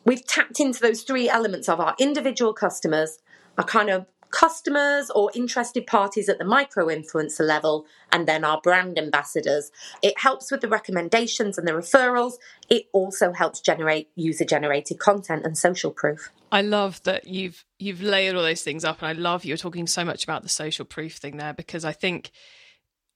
we've 0.05 0.25
tapped 0.25 0.59
into 0.59 0.79
those 0.79 1.01
three 1.01 1.27
elements 1.27 1.67
of 1.67 1.79
our 1.79 1.95
individual 1.99 2.53
customers, 2.53 3.19
our 3.57 3.65
kind 3.65 3.89
of 3.89 4.05
customers 4.31 5.09
or 5.11 5.31
interested 5.33 5.87
parties 5.87 6.27
at 6.27 6.37
the 6.37 6.45
micro 6.45 6.87
influencer 6.87 7.41
level, 7.47 7.85
and 8.11 8.27
then 8.27 8.43
our 8.43 8.59
brand 8.61 8.97
ambassadors. 8.97 9.71
It 10.01 10.19
helps 10.19 10.51
with 10.51 10.61
the 10.61 10.67
recommendations 10.67 11.57
and 11.57 11.67
the 11.67 11.71
referrals. 11.71 12.33
It 12.69 12.85
also 12.91 13.31
helps 13.31 13.61
generate 13.61 14.09
user 14.15 14.45
generated 14.45 14.99
content 14.99 15.45
and 15.45 15.57
social 15.57 15.91
proof. 15.91 16.31
I 16.51 16.61
love 16.61 17.01
that 17.03 17.27
you've 17.27 17.65
you've 17.79 18.01
layered 18.01 18.35
all 18.35 18.43
those 18.43 18.61
things 18.61 18.85
up 18.85 19.01
and 19.01 19.07
I 19.07 19.13
love 19.13 19.45
you're 19.45 19.57
talking 19.57 19.87
so 19.87 20.05
much 20.05 20.23
about 20.23 20.43
the 20.43 20.49
social 20.49 20.85
proof 20.85 21.15
thing 21.15 21.37
there 21.37 21.53
because 21.53 21.83
I 21.83 21.91
think 21.91 22.31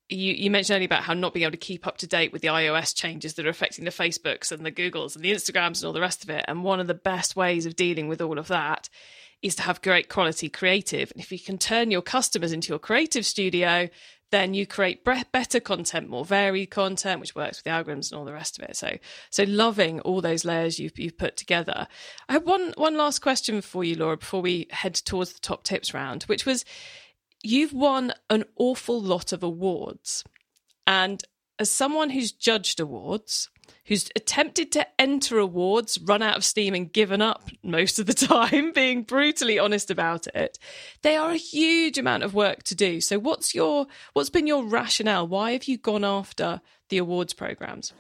you, 0.10 0.34
you 0.34 0.50
mentioned 0.50 0.76
earlier 0.76 0.88
about 0.88 1.04
how 1.04 1.13
not 1.13 1.34
being 1.34 1.43
able 1.43 1.52
to 1.52 1.58
keep 1.58 1.86
up 1.86 1.98
to 1.98 2.08
date 2.08 2.34
with 2.34 2.41
the 2.41 2.48
iOS 2.48 2.95
changes 2.95 3.36
that 3.36 3.45
are 3.45 3.50
affecting 3.50 3.86
the 3.86 3.91
Facebooks 3.91 4.52
and 4.52 4.65
the 4.65 4.72
Googles 4.72 5.15
and 5.15 5.24
the 5.24 5.32
Instagrams 5.32 5.78
and 5.78 5.86
all 5.86 5.93
the 5.93 6.02
rest 6.02 6.24
of 6.24 6.30
it. 6.30 6.43
And 6.48 6.63
one 6.63 6.80
of 6.80 6.88
the 6.88 6.93
best 6.93 7.36
ways 7.36 7.65
of 7.65 7.76
dealing 7.76 8.08
with 8.08 8.22
all 8.22 8.39
of 8.39 8.48
that 8.48 8.89
is 9.41 9.56
to 9.56 9.62
have 9.63 9.82
great 9.82 10.10
quality 10.10 10.50
creative. 10.50 11.12
And 11.12 11.22
if 11.22 11.32
you 11.32 11.39
can 11.39 11.58
turn 11.58 11.91
your 11.91 12.02
customers 12.02 12.52
into 12.52 12.69
your 12.69 12.80
creative 12.80 13.26
studio, 13.26 13.88
then 14.32 14.54
you 14.54 14.67
create 14.67 15.04
better 15.04 15.60
content, 15.60 16.10
more 16.10 16.26
varied 16.26 16.69
content, 16.69 17.19
which 17.19 17.36
works 17.36 17.58
with 17.58 17.63
the 17.63 17.69
algorithms 17.69 18.12
and 18.12 18.19
all 18.19 18.26
the 18.26 18.34
rest 18.34 18.60
of 18.60 18.65
it. 18.67 18.76
So, 18.76 18.98
so 19.30 19.43
loving 19.43 20.00
all 20.02 20.22
those 20.22 20.45
layers 20.45 20.80
you've, 20.80 20.98
you've 21.00 21.17
put 21.17 21.38
together. 21.38 21.88
I 22.28 22.34
have 22.34 22.45
one 22.45 22.74
one 22.78 22.95
last 22.95 23.19
question 23.19 23.62
for 23.62 23.84
you, 23.84 23.95
Laura, 23.95 24.17
before 24.17 24.41
we 24.41 24.67
head 24.72 24.93
towards 24.93 25.34
the 25.34 25.39
top 25.39 25.63
tips 25.63 25.93
round, 25.93 26.24
which 26.24 26.45
was 26.45 26.63
you've 27.43 27.73
won 27.73 28.13
an 28.30 28.45
awful 28.56 29.02
lot 29.02 29.32
of 29.32 29.43
awards. 29.43 30.23
And 30.86 31.23
as 31.58 31.69
someone 31.69 32.10
who's 32.10 32.32
judged 32.32 32.80
awards, 32.80 33.49
who's 33.86 34.10
attempted 34.15 34.71
to 34.71 34.88
enter 34.99 35.39
awards, 35.39 35.99
run 36.02 36.21
out 36.21 36.38
of 36.38 36.45
steam, 36.45 36.73
and 36.73 36.91
given 36.91 37.21
up 37.21 37.49
most 37.63 37.99
of 37.99 38.06
the 38.06 38.13
time, 38.28 38.71
being 38.71 39.04
brutally 39.04 39.60
honest 39.60 39.91
about 39.91 40.28
it, 40.28 40.58
they 41.02 41.15
are 41.15 41.32
a 41.32 41.38
huge 41.38 41.97
amount 41.97 42.23
of 42.23 42.34
work 42.34 42.63
to 42.63 42.75
do. 42.75 43.02
So, 43.02 43.19
what's 43.19 43.54
your 43.54 43.88
what's 44.13 44.30
been 44.30 44.47
your 44.47 44.63
rationale? 44.63 45.28
Why 45.28 45.52
have 45.52 45.65
you 45.65 45.78
gone 45.78 46.06
after 46.06 46.62
the 46.89 46.97
awards 46.97 47.34
programs? 47.34 47.93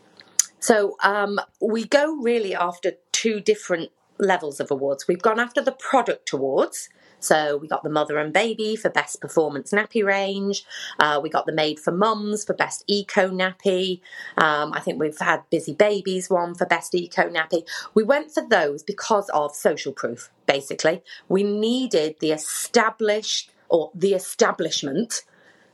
So, 0.59 0.95
um, 1.03 1.39
we 1.61 1.85
go 1.85 2.15
really 2.15 2.55
after 2.55 2.93
two 3.11 3.39
different 3.39 3.91
levels 4.19 4.59
of 4.59 4.69
awards. 4.71 5.07
We've 5.07 5.21
gone 5.21 5.39
after 5.39 5.61
the 5.61 5.71
product 5.71 6.31
awards, 6.33 6.89
so 7.19 7.57
we 7.57 7.67
got 7.67 7.83
the 7.83 7.89
mother 7.89 8.17
and 8.17 8.33
baby 8.33 8.75
for 8.75 8.89
best 8.89 9.21
performance 9.21 9.71
nappy 9.71 10.03
range. 10.03 10.65
Uh, 10.99 11.19
we 11.21 11.29
got 11.29 11.45
the 11.45 11.51
made 11.51 11.79
for 11.79 11.91
mums 11.91 12.45
for 12.45 12.53
best 12.53 12.83
eco 12.87 13.29
nappy. 13.29 14.01
Um, 14.37 14.73
I 14.73 14.79
think 14.79 14.99
we've 14.99 15.17
had 15.19 15.49
busy 15.49 15.73
babies 15.73 16.29
one 16.29 16.55
for 16.55 16.65
best 16.65 16.95
eco 16.95 17.29
nappy. 17.29 17.67
We 17.93 18.03
went 18.03 18.31
for 18.31 18.45
those 18.47 18.83
because 18.83 19.29
of 19.29 19.55
social 19.55 19.93
proof. 19.93 20.29
Basically, 20.45 21.01
we 21.27 21.43
needed 21.43 22.15
the 22.19 22.31
established 22.31 23.51
or 23.69 23.91
the 23.93 24.13
establishment 24.13 25.23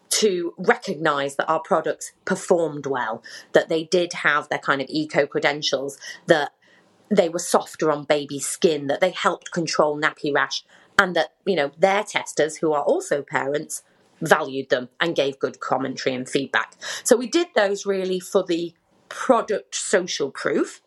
to 0.09 0.53
recognize 0.57 1.35
that 1.35 1.49
our 1.49 1.59
products 1.59 2.13
performed 2.25 2.85
well, 2.85 3.23
that 3.53 3.69
they 3.69 3.83
did 3.83 4.13
have 4.13 4.47
their 4.49 4.59
kind 4.59 4.81
of 4.81 4.87
eco 4.89 5.25
credentials, 5.25 5.97
that 6.27 6.51
they 7.09 7.29
were 7.29 7.39
softer 7.39 7.91
on 7.91 8.03
baby 8.03 8.39
skin, 8.39 8.87
that 8.87 9.01
they 9.01 9.11
helped 9.11 9.51
control 9.51 9.99
nappy 9.99 10.33
rash 10.33 10.63
and 10.97 11.15
that 11.15 11.33
you 11.45 11.55
know 11.55 11.71
their 11.77 12.03
testers 12.03 12.57
who 12.57 12.73
are 12.73 12.83
also 12.83 13.21
parents 13.21 13.83
valued 14.21 14.69
them 14.69 14.89
and 14.99 15.15
gave 15.15 15.39
good 15.39 15.59
commentary 15.59 16.15
and 16.15 16.27
feedback. 16.27 16.75
So 17.03 17.15
we 17.15 17.27
did 17.27 17.47
those 17.55 17.85
really 17.85 18.19
for 18.19 18.43
the 18.43 18.73
product 19.09 19.75
social 19.75 20.31
proof. 20.31 20.81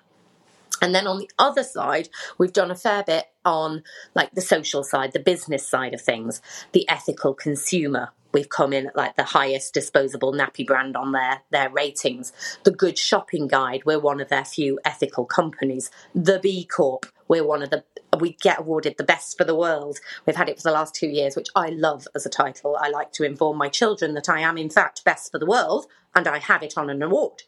And 0.80 0.94
then 0.94 1.06
on 1.06 1.18
the 1.18 1.30
other 1.38 1.62
side, 1.62 2.08
we've 2.38 2.52
done 2.52 2.70
a 2.70 2.76
fair 2.76 3.02
bit 3.02 3.26
on 3.44 3.82
like 4.14 4.32
the 4.32 4.40
social 4.40 4.84
side, 4.84 5.12
the 5.12 5.18
business 5.18 5.68
side 5.68 5.94
of 5.94 6.00
things, 6.00 6.40
the 6.72 6.88
ethical 6.88 7.34
consumer. 7.34 8.10
We've 8.32 8.48
come 8.48 8.72
in 8.74 8.88
at 8.88 8.96
like 8.96 9.16
the 9.16 9.24
highest 9.24 9.72
disposable 9.72 10.32
nappy 10.32 10.66
brand 10.66 10.96
on 10.96 11.12
their, 11.12 11.40
their 11.50 11.70
ratings. 11.70 12.32
The 12.64 12.70
Good 12.70 12.98
Shopping 12.98 13.48
Guide, 13.48 13.82
we're 13.86 13.98
one 13.98 14.20
of 14.20 14.28
their 14.28 14.44
few 14.44 14.78
ethical 14.84 15.24
companies. 15.24 15.90
The 16.14 16.38
B 16.38 16.64
Corp, 16.64 17.06
we're 17.26 17.46
one 17.46 17.62
of 17.62 17.70
the 17.70 17.84
we 18.18 18.32
get 18.32 18.60
awarded 18.60 18.96
the 18.96 19.04
best 19.04 19.36
for 19.36 19.44
the 19.44 19.54
world. 19.54 19.98
We've 20.26 20.36
had 20.36 20.48
it 20.48 20.56
for 20.56 20.62
the 20.62 20.72
last 20.72 20.94
two 20.94 21.08
years, 21.08 21.36
which 21.36 21.48
I 21.54 21.68
love 21.68 22.08
as 22.14 22.24
a 22.24 22.30
title. 22.30 22.76
I 22.80 22.88
like 22.88 23.12
to 23.12 23.24
inform 23.24 23.58
my 23.58 23.68
children 23.68 24.14
that 24.14 24.28
I 24.28 24.40
am, 24.40 24.56
in 24.56 24.70
fact, 24.70 25.04
best 25.04 25.30
for 25.30 25.38
the 25.38 25.46
world, 25.46 25.86
and 26.14 26.26
I 26.26 26.38
have 26.38 26.62
it 26.62 26.78
on 26.78 26.90
an 26.90 27.02
award. 27.02 27.42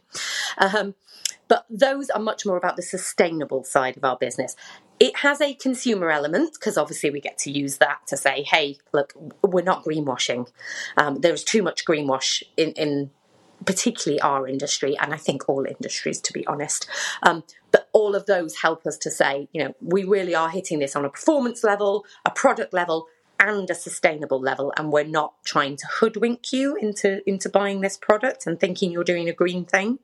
Um, 0.58 0.94
but 1.50 1.66
those 1.68 2.08
are 2.10 2.20
much 2.20 2.46
more 2.46 2.56
about 2.56 2.76
the 2.76 2.82
sustainable 2.82 3.64
side 3.64 3.96
of 3.96 4.04
our 4.04 4.16
business. 4.16 4.54
It 5.00 5.16
has 5.16 5.40
a 5.40 5.52
consumer 5.54 6.08
element 6.08 6.52
because 6.54 6.78
obviously 6.78 7.10
we 7.10 7.20
get 7.20 7.38
to 7.38 7.50
use 7.50 7.78
that 7.78 8.06
to 8.06 8.16
say, 8.16 8.44
hey, 8.44 8.78
look, 8.92 9.12
we're 9.42 9.64
not 9.64 9.84
greenwashing. 9.84 10.48
Um, 10.96 11.16
there's 11.16 11.42
too 11.42 11.64
much 11.64 11.84
greenwash 11.84 12.44
in, 12.56 12.70
in 12.72 13.10
particularly 13.66 14.20
our 14.20 14.46
industry, 14.46 14.96
and 14.96 15.12
I 15.12 15.16
think 15.16 15.48
all 15.48 15.66
industries, 15.66 16.20
to 16.20 16.32
be 16.32 16.46
honest. 16.46 16.88
Um, 17.24 17.42
but 17.72 17.88
all 17.92 18.14
of 18.14 18.26
those 18.26 18.58
help 18.58 18.86
us 18.86 18.96
to 18.98 19.10
say, 19.10 19.48
you 19.52 19.64
know, 19.64 19.74
we 19.80 20.04
really 20.04 20.36
are 20.36 20.50
hitting 20.50 20.78
this 20.78 20.94
on 20.94 21.04
a 21.04 21.10
performance 21.10 21.64
level, 21.64 22.04
a 22.24 22.30
product 22.30 22.72
level, 22.72 23.08
and 23.40 23.68
a 23.70 23.74
sustainable 23.74 24.40
level, 24.40 24.72
and 24.76 24.92
we're 24.92 25.02
not 25.02 25.32
trying 25.44 25.76
to 25.78 25.86
hoodwink 25.98 26.52
you 26.52 26.76
into 26.76 27.28
into 27.28 27.48
buying 27.48 27.80
this 27.80 27.96
product 27.96 28.46
and 28.46 28.60
thinking 28.60 28.92
you're 28.92 29.02
doing 29.02 29.28
a 29.28 29.32
green 29.32 29.64
thing. 29.64 29.98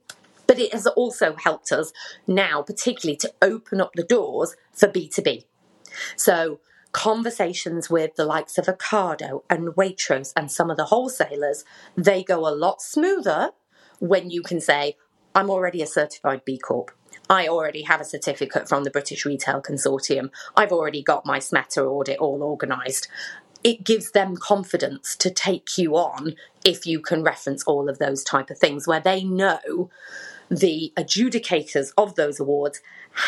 But 0.47 0.59
it 0.59 0.73
has 0.73 0.87
also 0.87 1.35
helped 1.35 1.73
us 1.73 1.93
now, 2.27 2.63
particularly, 2.63 3.17
to 3.19 3.33
open 3.43 3.81
up 3.81 3.93
the 3.95 4.03
doors 4.03 4.55
for 4.73 4.89
B2B. 4.89 5.45
So 6.17 6.61
conversations 6.93 7.91
with 7.91 8.15
the 8.17 8.25
likes 8.25 8.59
of 8.59 8.67
Ocado 8.67 9.43
and 9.51 9.69
Waitrose 9.69 10.33
and 10.37 10.51
some 10.51 10.71
of 10.71 10.77
the 10.77 10.87
wholesalers, 10.87 11.65
they 11.97 12.23
go 12.23 12.47
a 12.47 12.55
lot 12.55 12.81
smoother 12.81 13.51
when 13.99 14.31
you 14.31 14.43
can 14.43 14.61
say, 14.61 14.97
I'm 15.35 15.51
already 15.51 15.83
a 15.83 15.87
certified 15.87 16.45
B 16.45 16.59
Corp. 16.59 16.91
I 17.29 17.49
already 17.49 17.83
have 17.83 18.01
a 18.01 18.05
certificate 18.05 18.69
from 18.69 18.85
the 18.85 18.91
British 18.91 19.25
Retail 19.27 19.61
Consortium. 19.61 20.31
I've 20.57 20.73
already 20.73 21.03
got 21.03 21.27
my 21.27 21.39
SMETA 21.39 21.85
audit 21.85 22.19
all 22.19 22.43
organised. 22.43 23.09
It 23.65 23.85
gives 23.85 24.13
them 24.13 24.37
confidence 24.37 25.17
to 25.17 25.31
take 25.31 25.77
you 25.77 25.97
on 25.97 26.37
if 26.65 26.87
you 26.87 27.01
can 27.01 27.23
reference 27.23 27.65
all 27.65 27.89
of 27.89 27.99
those 27.99 28.23
type 28.23 28.49
of 28.49 28.59
things 28.59 28.87
where 28.87 29.01
they 29.01 29.25
know 29.25 29.91
the 30.51 30.93
adjudicators 30.97 31.93
of 31.97 32.15
those 32.15 32.41
awards 32.41 32.81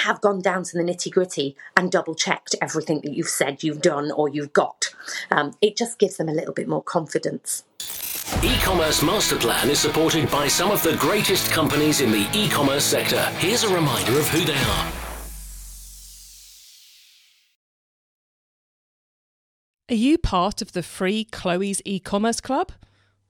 have 0.04 0.20
gone 0.20 0.40
down 0.40 0.62
to 0.64 0.76
the 0.76 0.84
nitty 0.84 1.10
gritty 1.10 1.56
and 1.76 1.90
double 1.90 2.14
checked 2.14 2.54
everything 2.60 3.00
that 3.02 3.14
you've 3.14 3.28
said 3.28 3.62
you've 3.62 3.80
done 3.80 4.10
or 4.10 4.28
you've 4.28 4.52
got. 4.52 4.94
Um, 5.30 5.54
it 5.60 5.76
just 5.76 5.98
gives 5.98 6.16
them 6.16 6.28
a 6.28 6.34
little 6.34 6.54
bit 6.54 6.68
more 6.68 6.82
confidence. 6.82 7.64
E-commerce 8.42 9.02
master 9.02 9.36
plan 9.36 9.70
is 9.70 9.78
supported 9.78 10.30
by 10.30 10.46
some 10.48 10.70
of 10.70 10.82
the 10.82 10.96
greatest 10.96 11.50
companies 11.50 12.00
in 12.02 12.10
the 12.10 12.28
e-commerce 12.34 12.84
sector. 12.84 13.22
Here's 13.38 13.64
a 13.64 13.74
reminder 13.74 14.18
of 14.18 14.28
who 14.28 14.44
they 14.44 14.52
are. 14.52 14.92
Are 19.90 19.94
you 19.94 20.18
part 20.18 20.60
of 20.60 20.72
the 20.72 20.82
free 20.82 21.24
Chloe's 21.24 21.80
e-commerce 21.86 22.42
club? 22.42 22.72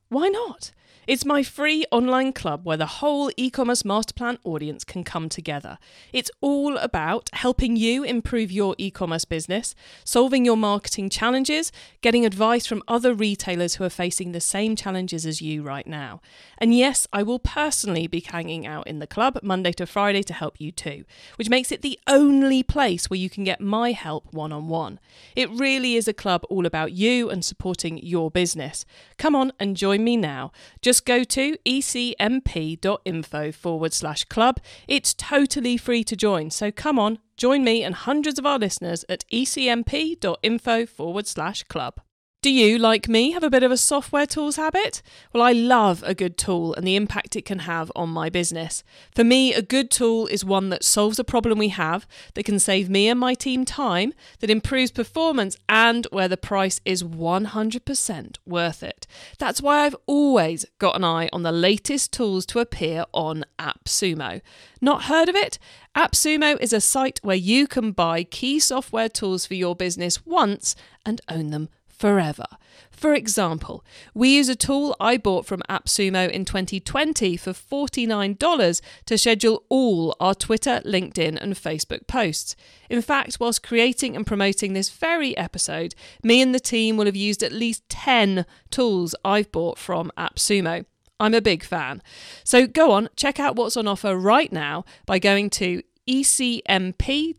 Why 0.08 0.28
not? 0.28 0.72
It's 1.08 1.24
my 1.24 1.42
free 1.42 1.86
online 1.90 2.34
club 2.34 2.66
where 2.66 2.76
the 2.76 2.98
whole 3.00 3.30
e 3.38 3.48
commerce 3.48 3.82
masterplan 3.82 4.36
audience 4.44 4.84
can 4.84 5.04
come 5.04 5.30
together. 5.30 5.78
It's 6.12 6.30
all 6.42 6.76
about 6.76 7.30
helping 7.32 7.76
you 7.76 8.04
improve 8.04 8.52
your 8.52 8.74
e 8.76 8.90
commerce 8.90 9.24
business, 9.24 9.74
solving 10.04 10.44
your 10.44 10.58
marketing 10.58 11.08
challenges, 11.08 11.72
getting 12.02 12.26
advice 12.26 12.66
from 12.66 12.82
other 12.86 13.14
retailers 13.14 13.76
who 13.76 13.84
are 13.84 13.88
facing 13.88 14.32
the 14.32 14.40
same 14.40 14.76
challenges 14.76 15.24
as 15.24 15.40
you 15.40 15.62
right 15.62 15.86
now. 15.86 16.20
And 16.58 16.76
yes, 16.76 17.06
I 17.10 17.22
will 17.22 17.38
personally 17.38 18.06
be 18.06 18.20
hanging 18.20 18.66
out 18.66 18.86
in 18.86 18.98
the 18.98 19.06
club 19.06 19.38
Monday 19.42 19.72
to 19.72 19.86
Friday 19.86 20.22
to 20.24 20.34
help 20.34 20.60
you 20.60 20.70
too, 20.70 21.06
which 21.36 21.48
makes 21.48 21.72
it 21.72 21.80
the 21.80 21.98
only 22.06 22.62
place 22.62 23.08
where 23.08 23.16
you 23.16 23.30
can 23.30 23.44
get 23.44 23.62
my 23.62 23.92
help 23.92 24.30
one 24.34 24.52
on 24.52 24.68
one. 24.68 25.00
It 25.34 25.48
really 25.48 25.96
is 25.96 26.06
a 26.06 26.12
club 26.12 26.44
all 26.50 26.66
about 26.66 26.92
you 26.92 27.30
and 27.30 27.42
supporting 27.42 27.96
your 27.96 28.30
business. 28.30 28.84
Come 29.16 29.34
on 29.34 29.54
and 29.58 29.74
join 29.74 29.97
me 30.04 30.16
now. 30.16 30.52
Just 30.82 30.98
just 30.98 31.06
go 31.06 31.22
to 31.22 31.56
ecmp.info 31.64 33.52
forward 33.52 33.92
slash 33.92 34.24
club. 34.24 34.58
It's 34.88 35.14
totally 35.14 35.76
free 35.76 36.02
to 36.02 36.16
join. 36.16 36.50
So 36.50 36.72
come 36.72 36.98
on, 36.98 37.20
join 37.36 37.62
me 37.62 37.84
and 37.84 37.94
hundreds 37.94 38.36
of 38.36 38.46
our 38.46 38.58
listeners 38.58 39.04
at 39.08 39.24
ecmp.info 39.32 40.86
forward 40.86 41.28
slash 41.28 41.62
club. 41.64 42.00
Do 42.48 42.54
you, 42.54 42.78
like 42.78 43.10
me, 43.10 43.32
have 43.32 43.42
a 43.42 43.50
bit 43.50 43.62
of 43.62 43.70
a 43.70 43.76
software 43.76 44.24
tools 44.24 44.56
habit? 44.56 45.02
Well, 45.34 45.42
I 45.42 45.52
love 45.52 46.02
a 46.02 46.14
good 46.14 46.38
tool 46.38 46.72
and 46.72 46.86
the 46.86 46.96
impact 46.96 47.36
it 47.36 47.44
can 47.44 47.58
have 47.58 47.92
on 47.94 48.08
my 48.08 48.30
business. 48.30 48.82
For 49.14 49.22
me, 49.22 49.52
a 49.52 49.60
good 49.60 49.90
tool 49.90 50.26
is 50.28 50.46
one 50.46 50.70
that 50.70 50.82
solves 50.82 51.18
a 51.18 51.24
problem 51.24 51.58
we 51.58 51.68
have, 51.68 52.06
that 52.32 52.46
can 52.46 52.58
save 52.58 52.88
me 52.88 53.06
and 53.06 53.20
my 53.20 53.34
team 53.34 53.66
time, 53.66 54.14
that 54.38 54.48
improves 54.48 54.90
performance, 54.90 55.58
and 55.68 56.06
where 56.10 56.26
the 56.26 56.38
price 56.38 56.80
is 56.86 57.02
100% 57.02 58.36
worth 58.46 58.82
it. 58.82 59.06
That's 59.38 59.60
why 59.60 59.84
I've 59.84 59.96
always 60.06 60.64
got 60.78 60.96
an 60.96 61.04
eye 61.04 61.28
on 61.34 61.42
the 61.42 61.52
latest 61.52 62.14
tools 62.14 62.46
to 62.46 62.60
appear 62.60 63.04
on 63.12 63.44
AppSumo. 63.58 64.40
Not 64.80 65.02
heard 65.02 65.28
of 65.28 65.34
it? 65.34 65.58
AppSumo 65.94 66.58
is 66.62 66.72
a 66.72 66.80
site 66.80 67.20
where 67.22 67.36
you 67.36 67.66
can 67.66 67.92
buy 67.92 68.24
key 68.24 68.58
software 68.58 69.10
tools 69.10 69.44
for 69.44 69.52
your 69.52 69.76
business 69.76 70.24
once 70.24 70.74
and 71.04 71.20
own 71.28 71.50
them 71.50 71.68
forever. 71.98 72.46
For 72.90 73.14
example, 73.14 73.84
we 74.14 74.36
use 74.36 74.48
a 74.48 74.56
tool 74.56 74.96
I 74.98 75.16
bought 75.16 75.46
from 75.46 75.62
AppSumo 75.68 76.28
in 76.28 76.44
2020 76.44 77.36
for 77.36 77.52
$49 77.52 78.80
to 79.06 79.18
schedule 79.18 79.62
all 79.68 80.16
our 80.18 80.34
Twitter, 80.34 80.80
LinkedIn, 80.84 81.40
and 81.40 81.54
Facebook 81.54 82.06
posts. 82.06 82.56
In 82.90 83.02
fact, 83.02 83.38
whilst 83.38 83.62
creating 83.62 84.16
and 84.16 84.26
promoting 84.26 84.72
this 84.72 84.90
very 84.90 85.36
episode, 85.36 85.94
me 86.22 86.40
and 86.40 86.54
the 86.54 86.60
team 86.60 86.96
will 86.96 87.06
have 87.06 87.16
used 87.16 87.42
at 87.42 87.52
least 87.52 87.88
10 87.88 88.44
tools 88.70 89.14
I've 89.24 89.52
bought 89.52 89.78
from 89.78 90.10
AppSumo. 90.18 90.84
I'm 91.20 91.34
a 91.34 91.40
big 91.40 91.64
fan. 91.64 92.02
So 92.44 92.66
go 92.66 92.92
on, 92.92 93.08
check 93.16 93.40
out 93.40 93.56
what's 93.56 93.76
on 93.76 93.88
offer 93.88 94.16
right 94.16 94.52
now 94.52 94.84
by 95.04 95.18
going 95.18 95.50
to 95.50 95.82
ecmp.info 96.08 97.38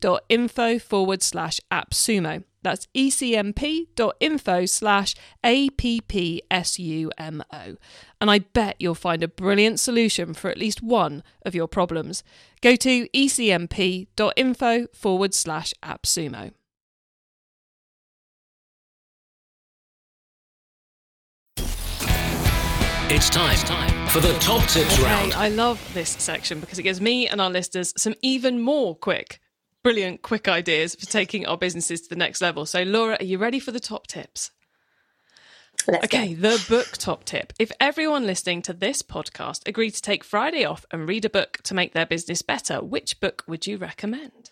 forward 0.79 1.23
slash 1.23 1.60
appsumo. 1.71 2.43
That's 2.62 2.88
ecmp.info 2.95 4.65
slash 4.65 5.15
appsumo. 5.43 7.08
And 8.21 8.29
I 8.32 8.39
bet 8.39 8.75
you'll 8.79 8.95
find 8.95 9.23
a 9.23 9.27
brilliant 9.29 9.79
solution 9.79 10.34
for 10.34 10.49
at 10.49 10.58
least 10.58 10.84
one 10.84 11.23
of 11.45 11.55
your 11.55 11.67
problems. 11.67 12.23
Go 12.62 12.75
to 12.75 13.08
ecmp.info 13.10 14.88
forward 14.93 15.34
slash 15.34 15.73
appsumo. 15.82 16.51
It's 23.12 23.28
time 23.32 24.08
for 24.10 24.19
the 24.19 24.34
top 24.39 24.62
tips 24.67 24.93
okay, 24.93 25.04
round. 25.04 25.34
I 25.34 25.50
love 25.50 25.84
this 25.95 26.10
section 26.10 26.60
because 26.60 26.78
it 26.78 26.84
gives 26.84 27.02
me 27.02 27.28
and 27.28 27.41
our 27.41 27.50
listeners 27.50 27.91
some 27.98 28.13
even 28.22 28.62
more 28.62 28.95
quick 28.95 29.39
brilliant 29.82 30.22
quick 30.22 30.48
ideas 30.48 30.93
for 30.93 31.08
taking 31.08 31.48
our 31.48 31.58
businesses 31.58 32.02
to 32.02 32.10
the 32.10 32.15
next 32.15 32.39
level. 32.39 32.67
So, 32.67 32.84
Laura, 32.84 33.17
are 33.19 33.24
you 33.24 33.39
ready 33.39 33.60
for 33.60 33.72
the 33.72 33.80
top 33.80 34.06
tips? 34.06 34.52
Let's 35.88 36.06
okay, 36.06 36.36
go. 36.36 36.50
the 36.50 36.65
book 36.69 36.98
top 36.98 37.24
tip. 37.24 37.52
If 37.58 37.72
everyone 37.80 38.28
listening 38.28 38.62
to 38.63 38.74
this 38.74 39.02
podcast 39.02 39.67
agreed 39.67 39.95
to 39.95 40.02
take 40.04 40.24
Friday 40.24 40.63
off 40.63 40.86
and 40.91 41.10
read 41.10 41.26
a 41.26 41.32
book 41.32 41.62
to 41.63 41.74
make 41.74 41.93
their 41.93 42.06
business 42.06 42.43
better, 42.43 42.84
which 42.84 43.19
book 43.19 43.43
would 43.48 43.65
you 43.65 43.78
recommend? 43.78 44.52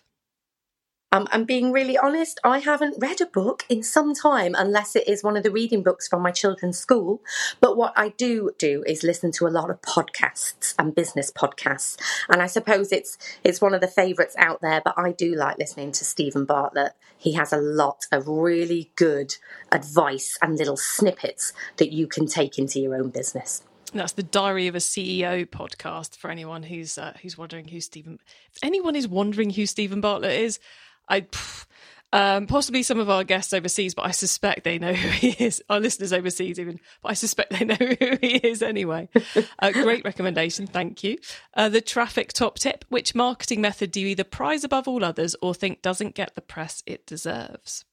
Um, 1.14 1.26
I'm 1.32 1.46
being 1.46 1.72
really 1.72 1.98
honest, 1.98 2.38
I 2.44 2.60
haven't 2.60 2.98
read 3.00 3.22
a 3.22 3.26
book 3.26 3.64
in 3.70 3.82
some 3.82 4.14
time 4.14 4.54
unless 4.58 4.94
it 4.94 5.08
is 5.08 5.24
one 5.24 5.38
of 5.38 5.44
the 5.44 5.52
reading 5.52 5.82
books 5.82 6.06
from 6.06 6.22
my 6.22 6.32
children's 6.32 6.78
school. 6.78 7.22
But 7.62 7.78
what 7.78 7.94
I 7.96 8.10
do 8.10 8.52
do 8.58 8.84
is 8.86 9.04
listen 9.04 9.32
to 9.34 9.48
a 9.48 9.50
lot 9.50 9.70
of 9.70 9.82
podcasts 9.82 10.76
and 10.78 10.94
business 10.94 11.32
podcasts. 11.32 11.98
And 12.28 12.42
I 12.42 12.48
suppose 12.48 12.92
it's 12.92 13.18
it's 13.46 13.62
one 13.62 13.74
of 13.74 13.80
the 13.80 13.88
favourites 13.88 14.36
out 14.38 14.60
there, 14.62 14.82
but 14.84 14.96
I 14.98 15.14
do 15.14 15.34
like 15.34 15.58
listening 15.58 15.94
to 15.94 16.04
Steven 16.04 16.44
Bartlett. 16.44 16.92
He 17.18 17.34
has 17.34 17.54
a 17.54 17.58
lot 17.58 18.06
of 18.12 18.28
really 18.28 18.92
good 18.98 19.36
advice 19.72 20.38
and 20.42 20.58
little 20.58 20.78
snippets 20.78 21.54
that 21.78 21.94
you 21.94 22.08
can 22.08 22.26
take 22.26 22.58
into 22.58 22.82
your 22.82 22.96
own 22.96 23.12
business. 23.12 23.64
That's 23.94 24.12
the 24.12 24.24
Diary 24.24 24.68
of 24.68 24.76
a 24.76 24.80
CEO 24.80 25.46
podcast 25.46 26.18
for 26.18 26.30
anyone 26.30 26.64
who's 26.64 26.98
uh, 26.98 27.14
who's 27.22 27.38
wondering 27.38 27.70
who 27.70 27.80
Steven. 27.80 28.20
If 28.52 28.62
anyone 28.62 28.98
is 28.98 29.08
wondering 29.08 29.52
who 29.52 29.66
Steven 29.66 30.02
Bartlett 30.02 30.38
is, 30.38 30.60
I 31.10 31.26
Um, 32.14 32.48
possibly 32.48 32.84
some 32.84 33.00
of 33.00 33.10
our 33.10 33.26
guests 33.26 33.52
overseas, 33.52 33.94
but 33.94 34.06
I 34.06 34.12
suspect 34.12 34.64
they 34.64 34.80
know 34.80 34.94
who 34.94 35.10
he 35.10 35.32
is. 35.44 35.62
Our 35.70 35.80
listeners 35.80 36.14
overseas, 36.14 36.58
even, 36.58 36.80
but 37.02 37.12
I 37.12 37.14
suspect 37.16 37.52
they 37.52 37.66
know 37.66 37.76
who 37.76 38.18
he 38.22 38.38
is 38.38 38.62
anyway. 38.62 39.10
Uh, 39.60 39.72
great 39.72 40.06
recommendation, 40.06 40.68
thank 40.68 41.04
you. 41.04 41.18
Uh, 41.54 41.68
the 41.68 41.82
traffic 41.82 42.32
top 42.32 42.60
tip: 42.60 42.86
Which 42.88 43.14
marketing 43.14 43.60
method 43.60 43.92
do 43.92 44.00
you 44.00 44.08
either 44.08 44.24
prize 44.24 44.64
above 44.64 44.88
all 44.88 45.04
others 45.04 45.36
or 45.42 45.54
think 45.54 45.82
doesn't 45.82 46.16
get 46.16 46.34
the 46.36 46.42
press 46.42 46.82
it 46.86 47.06
deserves? 47.06 47.84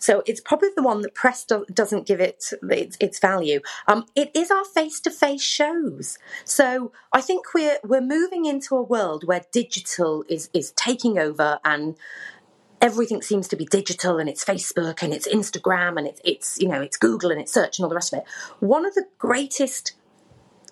So 0.00 0.22
it's 0.26 0.40
probably 0.40 0.70
the 0.74 0.82
one 0.82 1.02
that 1.02 1.14
press 1.14 1.44
do- 1.44 1.66
doesn't 1.72 2.06
give 2.06 2.20
it 2.20 2.42
its, 2.62 2.96
its 2.98 3.18
value. 3.18 3.60
Um, 3.86 4.06
it 4.16 4.30
is 4.34 4.50
our 4.50 4.64
face-to-face 4.64 5.42
shows. 5.42 6.18
So 6.44 6.90
I 7.12 7.20
think 7.20 7.52
we're 7.54 7.78
we're 7.84 8.00
moving 8.00 8.46
into 8.46 8.74
a 8.76 8.82
world 8.82 9.24
where 9.24 9.44
digital 9.52 10.24
is 10.28 10.48
is 10.52 10.72
taking 10.72 11.18
over 11.18 11.60
and 11.64 11.96
everything 12.80 13.22
seems 13.22 13.48
to 13.48 13.56
be 13.56 13.64
digital 13.64 14.18
and 14.18 14.28
it's 14.28 14.44
Facebook 14.44 15.02
and 15.02 15.12
it's 15.12 15.28
Instagram 15.28 15.98
and 15.98 16.06
it's 16.06 16.20
it's 16.24 16.58
you 16.60 16.68
know 16.68 16.80
it's 16.80 16.96
Google 16.96 17.30
and 17.30 17.40
it's 17.40 17.52
search 17.52 17.78
and 17.78 17.84
all 17.84 17.88
the 17.88 17.94
rest 17.94 18.12
of 18.12 18.20
it. 18.20 18.24
One 18.60 18.86
of 18.86 18.94
the 18.94 19.06
greatest 19.18 19.92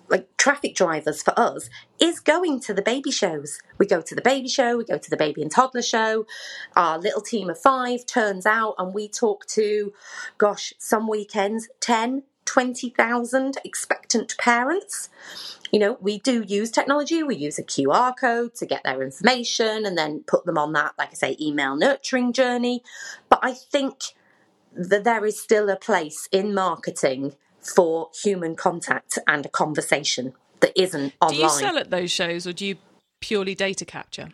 like 0.08 0.28
traffic 0.36 0.74
drivers 0.74 1.22
for 1.22 1.38
us 1.38 1.68
is 2.00 2.20
going 2.20 2.60
to 2.60 2.74
the 2.74 2.82
baby 2.82 3.10
shows. 3.10 3.60
We 3.78 3.86
go 3.86 4.00
to 4.00 4.14
the 4.14 4.22
baby 4.22 4.48
show, 4.48 4.78
we 4.78 4.84
go 4.84 4.98
to 4.98 5.10
the 5.10 5.16
baby 5.16 5.42
and 5.42 5.50
toddler 5.50 5.82
show. 5.82 6.26
Our 6.76 6.98
little 6.98 7.20
team 7.20 7.50
of 7.50 7.58
five 7.58 8.06
turns 8.06 8.46
out 8.46 8.74
and 8.78 8.94
we 8.94 9.08
talk 9.08 9.46
to, 9.48 9.92
gosh, 10.38 10.72
some 10.78 11.08
weekends, 11.08 11.68
10, 11.80 12.22
20,000 12.48 13.58
expectant 13.62 14.36
parents. 14.38 15.10
You 15.70 15.78
know, 15.78 15.98
we 16.00 16.18
do 16.18 16.42
use 16.42 16.70
technology. 16.70 17.22
We 17.22 17.36
use 17.36 17.58
a 17.58 17.62
QR 17.62 18.14
code 18.18 18.54
to 18.54 18.64
get 18.64 18.82
their 18.84 19.02
information 19.02 19.84
and 19.84 19.98
then 19.98 20.24
put 20.26 20.46
them 20.46 20.56
on 20.56 20.72
that, 20.72 20.94
like 20.98 21.10
I 21.10 21.14
say, 21.14 21.36
email 21.38 21.76
nurturing 21.76 22.32
journey. 22.32 22.82
But 23.28 23.40
I 23.42 23.52
think 23.52 24.14
that 24.72 25.04
there 25.04 25.26
is 25.26 25.38
still 25.38 25.68
a 25.68 25.76
place 25.76 26.26
in 26.32 26.54
marketing 26.54 27.36
for 27.60 28.08
human 28.14 28.56
contact 28.56 29.18
and 29.26 29.44
a 29.44 29.50
conversation 29.50 30.32
that 30.60 30.72
isn't 30.74 31.12
online. 31.20 31.36
Do 31.36 31.42
you 31.42 31.50
sell 31.50 31.76
at 31.76 31.90
those 31.90 32.10
shows 32.10 32.46
or 32.46 32.54
do 32.54 32.64
you 32.64 32.76
purely 33.20 33.54
data 33.54 33.84
capture? 33.84 34.30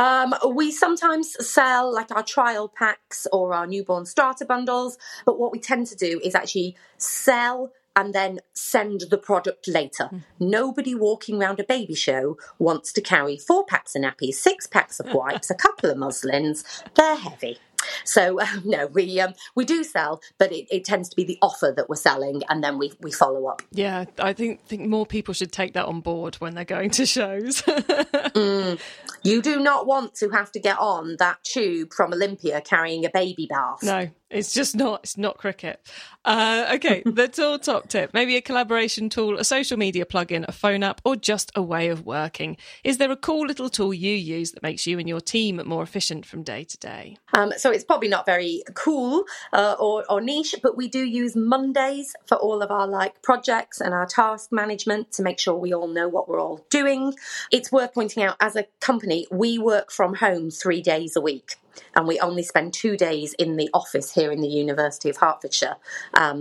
Um, 0.00 0.34
we 0.54 0.70
sometimes 0.70 1.36
sell 1.46 1.92
like 1.92 2.10
our 2.10 2.22
trial 2.22 2.68
packs 2.74 3.26
or 3.34 3.52
our 3.52 3.66
newborn 3.66 4.06
starter 4.06 4.46
bundles, 4.46 4.96
but 5.26 5.38
what 5.38 5.52
we 5.52 5.58
tend 5.58 5.88
to 5.88 5.94
do 5.94 6.18
is 6.24 6.34
actually 6.34 6.74
sell 6.96 7.70
and 7.94 8.14
then 8.14 8.40
send 8.54 9.02
the 9.10 9.18
product 9.18 9.68
later. 9.68 10.08
Mm. 10.10 10.22
Nobody 10.38 10.94
walking 10.94 11.42
around 11.42 11.60
a 11.60 11.64
baby 11.64 11.94
show 11.94 12.38
wants 12.58 12.94
to 12.94 13.02
carry 13.02 13.36
four 13.36 13.66
packs 13.66 13.94
of 13.94 14.00
nappies, 14.00 14.34
six 14.34 14.66
packs 14.66 15.00
of 15.00 15.12
wipes, 15.12 15.50
a 15.50 15.54
couple 15.54 15.90
of 15.90 15.98
muslins. 15.98 16.64
They're 16.94 17.16
heavy. 17.16 17.58
So 18.04 18.40
um, 18.42 18.62
no, 18.64 18.86
we 18.86 19.20
um, 19.20 19.34
we 19.54 19.64
do 19.64 19.84
sell, 19.84 20.20
but 20.38 20.52
it, 20.52 20.66
it, 20.70 20.84
tends 20.84 21.08
to 21.10 21.16
be 21.16 21.24
the 21.24 21.38
offer 21.42 21.72
that 21.76 21.88
we're 21.88 21.96
selling, 21.96 22.42
and 22.48 22.62
then 22.62 22.78
we, 22.78 22.92
we 23.00 23.10
follow 23.12 23.46
up. 23.46 23.62
Yeah, 23.72 24.06
I 24.18 24.32
think 24.32 24.64
think 24.64 24.86
more 24.86 25.06
people 25.06 25.34
should 25.34 25.52
take 25.52 25.74
that 25.74 25.86
on 25.86 26.00
board 26.00 26.36
when 26.36 26.54
they're 26.54 26.64
going 26.64 26.90
to 26.90 27.06
shows. 27.06 27.62
mm. 27.62 28.80
You 29.22 29.42
do 29.42 29.60
not 29.60 29.86
want 29.86 30.14
to 30.16 30.30
have 30.30 30.50
to 30.52 30.60
get 30.60 30.78
on 30.78 31.16
that 31.18 31.42
tube 31.44 31.92
from 31.92 32.12
Olympia 32.12 32.60
carrying 32.60 33.04
a 33.04 33.10
baby 33.10 33.46
bath. 33.48 33.82
No, 33.82 34.08
it's 34.30 34.52
just 34.52 34.76
not. 34.76 35.00
It's 35.02 35.18
not 35.18 35.38
cricket. 35.38 35.80
Uh, 36.24 36.72
okay, 36.74 37.02
the 37.06 37.28
tool 37.28 37.58
top 37.58 37.88
tip: 37.88 38.14
maybe 38.14 38.36
a 38.36 38.40
collaboration 38.40 39.08
tool, 39.08 39.38
a 39.38 39.44
social 39.44 39.76
media 39.76 40.04
plugin, 40.04 40.44
a 40.46 40.52
phone 40.52 40.82
app, 40.82 41.00
or 41.04 41.16
just 41.16 41.50
a 41.54 41.62
way 41.62 41.88
of 41.88 42.06
working. 42.06 42.56
Is 42.84 42.98
there 42.98 43.10
a 43.10 43.16
cool 43.16 43.46
little 43.46 43.68
tool 43.68 43.92
you 43.92 44.12
use 44.12 44.52
that 44.52 44.62
makes 44.62 44.86
you 44.86 44.98
and 44.98 45.08
your 45.08 45.20
team 45.20 45.60
more 45.66 45.82
efficient 45.82 46.26
from 46.26 46.42
day 46.42 46.64
to 46.64 46.78
day? 46.78 47.16
Um, 47.34 47.52
so 47.56 47.70
it's 47.70 47.84
probably 47.84 48.08
not 48.08 48.26
very 48.26 48.62
cool 48.74 49.24
uh, 49.52 49.76
or, 49.78 50.04
or 50.08 50.20
niche, 50.20 50.54
but 50.62 50.76
we 50.76 50.88
do 50.88 51.04
use 51.04 51.34
Mondays 51.34 52.14
for 52.26 52.36
all 52.36 52.62
of 52.62 52.70
our 52.70 52.86
like 52.86 53.22
projects 53.22 53.80
and 53.80 53.92
our 53.92 54.06
task 54.06 54.52
management 54.52 55.12
to 55.12 55.22
make 55.22 55.38
sure 55.38 55.54
we 55.54 55.74
all 55.74 55.88
know 55.88 56.08
what 56.08 56.28
we're 56.28 56.40
all 56.40 56.64
doing. 56.70 57.14
It's 57.50 57.72
worth 57.72 57.94
pointing 57.94 58.22
out 58.22 58.36
as 58.40 58.56
a 58.56 58.66
company, 58.80 59.26
we 59.30 59.58
work 59.58 59.90
from 59.90 60.14
home 60.14 60.50
three 60.50 60.82
days 60.82 61.16
a 61.16 61.20
week 61.20 61.56
and 61.94 62.06
we 62.06 62.18
only 62.20 62.42
spend 62.42 62.72
two 62.72 62.96
days 62.96 63.34
in 63.34 63.56
the 63.56 63.70
office 63.74 64.14
here 64.14 64.30
in 64.30 64.40
the 64.40 64.48
University 64.48 65.08
of 65.08 65.18
Hertfordshire 65.18 65.76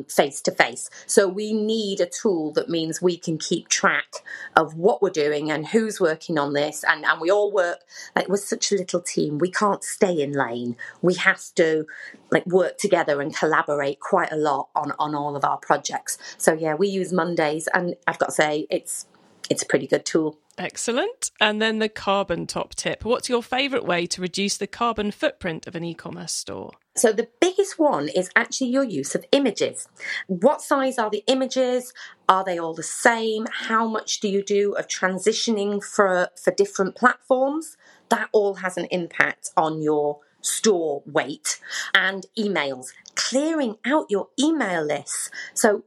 face 0.07 0.41
to 0.41 0.51
face. 0.51 0.89
So 1.05 1.27
we 1.27 1.53
need 1.53 1.99
a 1.99 2.05
tool 2.05 2.51
that 2.53 2.69
means 2.69 3.01
we 3.01 3.17
can 3.17 3.37
keep 3.37 3.69
track 3.69 4.15
of 4.55 4.75
what 4.75 5.01
we're 5.01 5.09
doing 5.09 5.51
and 5.51 5.67
who's 5.67 5.99
working 5.99 6.37
on 6.37 6.53
this. 6.53 6.83
And, 6.87 7.05
and 7.05 7.21
we 7.21 7.31
all 7.31 7.51
work 7.51 7.79
like 8.15 8.27
we're 8.27 8.37
such 8.37 8.71
a 8.71 8.75
little 8.75 9.01
team. 9.01 9.37
We 9.37 9.51
can't 9.51 9.83
stay 9.83 10.21
in 10.21 10.33
lane. 10.33 10.75
We 11.01 11.15
have 11.15 11.41
to 11.55 11.85
like 12.31 12.45
work 12.45 12.77
together 12.77 13.21
and 13.21 13.35
collaborate 13.35 13.99
quite 13.99 14.31
a 14.31 14.37
lot 14.37 14.69
on, 14.75 14.93
on 14.99 15.15
all 15.15 15.35
of 15.35 15.43
our 15.43 15.57
projects. 15.57 16.17
So 16.37 16.53
yeah, 16.53 16.75
we 16.75 16.87
use 16.87 17.11
Mondays 17.13 17.67
and 17.73 17.95
I've 18.07 18.19
got 18.19 18.27
to 18.27 18.31
say 18.33 18.67
it's 18.69 19.05
it's 19.49 19.63
a 19.63 19.65
pretty 19.65 19.87
good 19.87 20.05
tool. 20.05 20.37
Excellent. 20.59 21.31
And 21.39 21.61
then 21.61 21.79
the 21.79 21.87
carbon 21.87 22.45
top 22.45 22.75
tip. 22.75 23.05
What's 23.05 23.29
your 23.29 23.41
favourite 23.41 23.85
way 23.85 24.05
to 24.07 24.21
reduce 24.21 24.57
the 24.57 24.67
carbon 24.67 25.09
footprint 25.09 25.65
of 25.67 25.75
an 25.75 25.85
e 25.85 25.93
commerce 25.93 26.33
store? 26.33 26.73
So, 26.97 27.13
the 27.13 27.29
biggest 27.39 27.79
one 27.79 28.09
is 28.09 28.29
actually 28.35 28.67
your 28.67 28.83
use 28.83 29.15
of 29.15 29.25
images. 29.31 29.87
What 30.27 30.61
size 30.61 30.99
are 30.99 31.09
the 31.09 31.23
images? 31.27 31.93
Are 32.27 32.43
they 32.43 32.59
all 32.59 32.73
the 32.73 32.83
same? 32.83 33.47
How 33.51 33.87
much 33.87 34.19
do 34.19 34.27
you 34.27 34.43
do 34.43 34.73
of 34.73 34.87
transitioning 34.87 35.81
for, 35.81 36.27
for 36.35 36.51
different 36.51 36.95
platforms? 36.95 37.77
That 38.09 38.27
all 38.33 38.55
has 38.55 38.75
an 38.75 38.87
impact 38.91 39.51
on 39.55 39.81
your 39.81 40.19
store 40.41 41.03
weight 41.05 41.61
and 41.93 42.25
emails. 42.37 42.87
Clearing 43.15 43.77
out 43.85 44.07
your 44.09 44.27
email 44.37 44.83
lists. 44.83 45.31
So, 45.53 45.83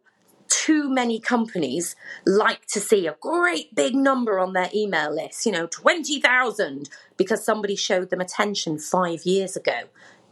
too 0.62 0.88
many 0.88 1.18
companies 1.18 1.96
like 2.24 2.64
to 2.66 2.78
see 2.78 3.08
a 3.08 3.16
great 3.20 3.74
big 3.74 3.96
number 3.96 4.38
on 4.38 4.52
their 4.52 4.70
email 4.72 5.12
list, 5.12 5.44
you 5.44 5.50
know, 5.50 5.66
20,000 5.66 6.88
because 7.16 7.44
somebody 7.44 7.74
showed 7.74 8.10
them 8.10 8.20
attention 8.20 8.78
five 8.78 9.24
years 9.24 9.56
ago. 9.56 9.80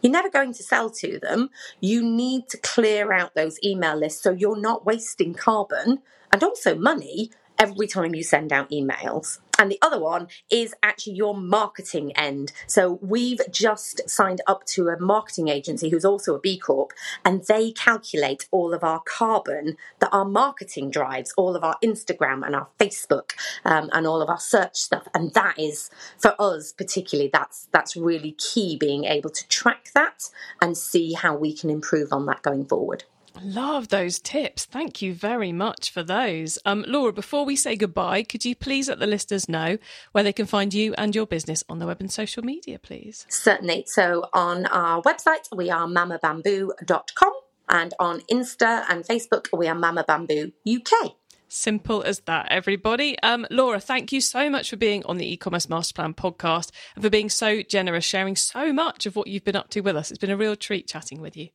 You're 0.01 0.12
never 0.12 0.31
going 0.31 0.55
to 0.55 0.62
sell 0.62 0.88
to 0.90 1.19
them. 1.19 1.51
You 1.81 2.01
need 2.03 2.49
to 2.51 2.59
clear 2.59 3.12
out 3.12 3.35
those 3.35 3.59
email 3.64 3.97
lists 3.97 4.23
so 4.23 4.31
you're 4.31 4.61
not 4.61 4.87
wasting 4.87 5.35
carbon 5.35 5.99
and 6.33 6.45
also 6.45 6.77
money 6.77 7.33
every 7.61 7.87
time 7.87 8.14
you 8.14 8.25
send 8.25 8.53
out 8.53 8.70
emails. 8.70 9.38
And 9.59 9.70
the 9.70 9.79
other 9.83 10.01
one 10.01 10.29
is 10.51 10.75
actually 10.83 11.12
your 11.12 11.37
marketing 11.37 12.12
end. 12.16 12.51
So 12.66 12.99
we've 13.03 13.42
just 13.51 14.09
signed 14.09 14.40
up 14.46 14.64
to 14.68 14.88
a 14.88 14.99
marketing 14.99 15.49
agency 15.49 15.90
who's 15.90 16.05
also 16.05 16.35
a 16.35 16.40
B 16.40 16.59
Corp, 16.59 16.92
and 17.27 17.44
they 17.46 17.70
calculate 17.73 18.49
all 18.51 18.73
of 18.73 18.83
our 18.83 19.03
carbon 19.05 19.77
that 19.99 20.09
our 20.12 20.25
marketing 20.25 20.90
drives, 20.90 21.35
all 21.37 21.55
of 21.55 21.62
our 21.62 21.77
Instagram 21.85 22.44
and 22.44 22.57
our 22.57 22.68
Facebook, 22.79 23.33
um, 23.66 23.90
and 23.92 24.07
all 24.07 24.23
of 24.23 24.31
our 24.31 24.40
search 24.40 24.77
stuff. 24.77 25.07
And 25.12 25.35
that 25.35 25.59
is 25.59 25.90
for 26.16 26.35
us 26.40 26.73
particularly, 26.73 27.29
that's 27.31 27.68
that's 27.70 27.96
really 27.96 28.33
key 28.33 28.79
being 28.79 29.05
able 29.05 29.29
to 29.29 29.46
track 29.49 29.90
that 29.94 30.31
and 30.62 30.75
see 30.75 31.12
how 31.12 31.37
we 31.37 31.55
can 31.55 31.68
improve 31.68 32.14
on 32.14 32.25
that 32.25 32.40
going 32.40 32.64
forward. 32.64 33.05
Love 33.43 33.88
those 33.88 34.19
tips. 34.19 34.64
Thank 34.64 35.03
you 35.03 35.14
very 35.14 35.53
much 35.53 35.90
for 35.90 36.03
those. 36.03 36.59
Um, 36.64 36.85
Laura, 36.87 37.12
before 37.12 37.45
we 37.45 37.57
say 37.57 37.77
goodbye, 37.77 38.23
could 38.23 38.45
you 38.45 38.55
please 38.55 38.88
let 38.88 38.99
the 38.99 39.07
listeners 39.07 39.49
know 39.49 39.79
where 40.12 40.25
they 40.25 40.33
can 40.33 40.47
find 40.47 40.75
you 40.75 40.95
and 40.99 41.14
your 41.14 41.27
business 41.27 41.64
on 41.69 41.79
the 41.79 41.87
web 41.87 42.01
and 42.01 42.12
social 42.12 42.43
media, 42.43 42.79
please? 42.79 43.27
Certainly. 43.29 43.85
So 43.87 44.29
on 44.33 44.66
our 44.66 45.03
website, 45.03 45.49
we 45.55 45.71
are 45.71 45.87
mamabamboo.com 45.87 47.33
and 47.71 47.95
on 47.99 48.21
Insta 48.23 48.85
and 48.88 49.05
Facebook, 49.05 49.47
we 49.57 49.69
are 49.69 49.75
Mama 49.75 50.05
Bamboo 50.07 50.53
UK. 50.69 51.12
Simple 51.49 52.03
as 52.03 52.21
that, 52.21 52.47
everybody. 52.51 53.19
Um, 53.21 53.47
Laura, 53.51 53.81
thank 53.81 54.12
you 54.12 54.21
so 54.21 54.49
much 54.51 54.71
for 54.71 54.77
being 54.77 55.05
on 55.07 55.16
the 55.16 55.33
e-commerce 55.33 55.69
master 55.69 55.95
plan 55.95 56.14
podcast 56.14 56.71
and 56.95 57.03
for 57.03 57.11
being 57.11 57.29
so 57.29 57.62
generous, 57.62 58.05
sharing 58.05 58.37
so 58.37 58.73
much 58.73 59.07
of 59.07 59.16
what 59.16 59.27
you've 59.27 59.45
been 59.45 59.57
up 59.57 59.69
to 59.71 59.81
with 59.81 59.97
us. 59.97 60.11
It's 60.11 60.19
been 60.19 60.31
a 60.31 60.37
real 60.37 60.55
treat 60.55 60.87
chatting 60.87 61.21
with 61.21 61.37
you. 61.37 61.49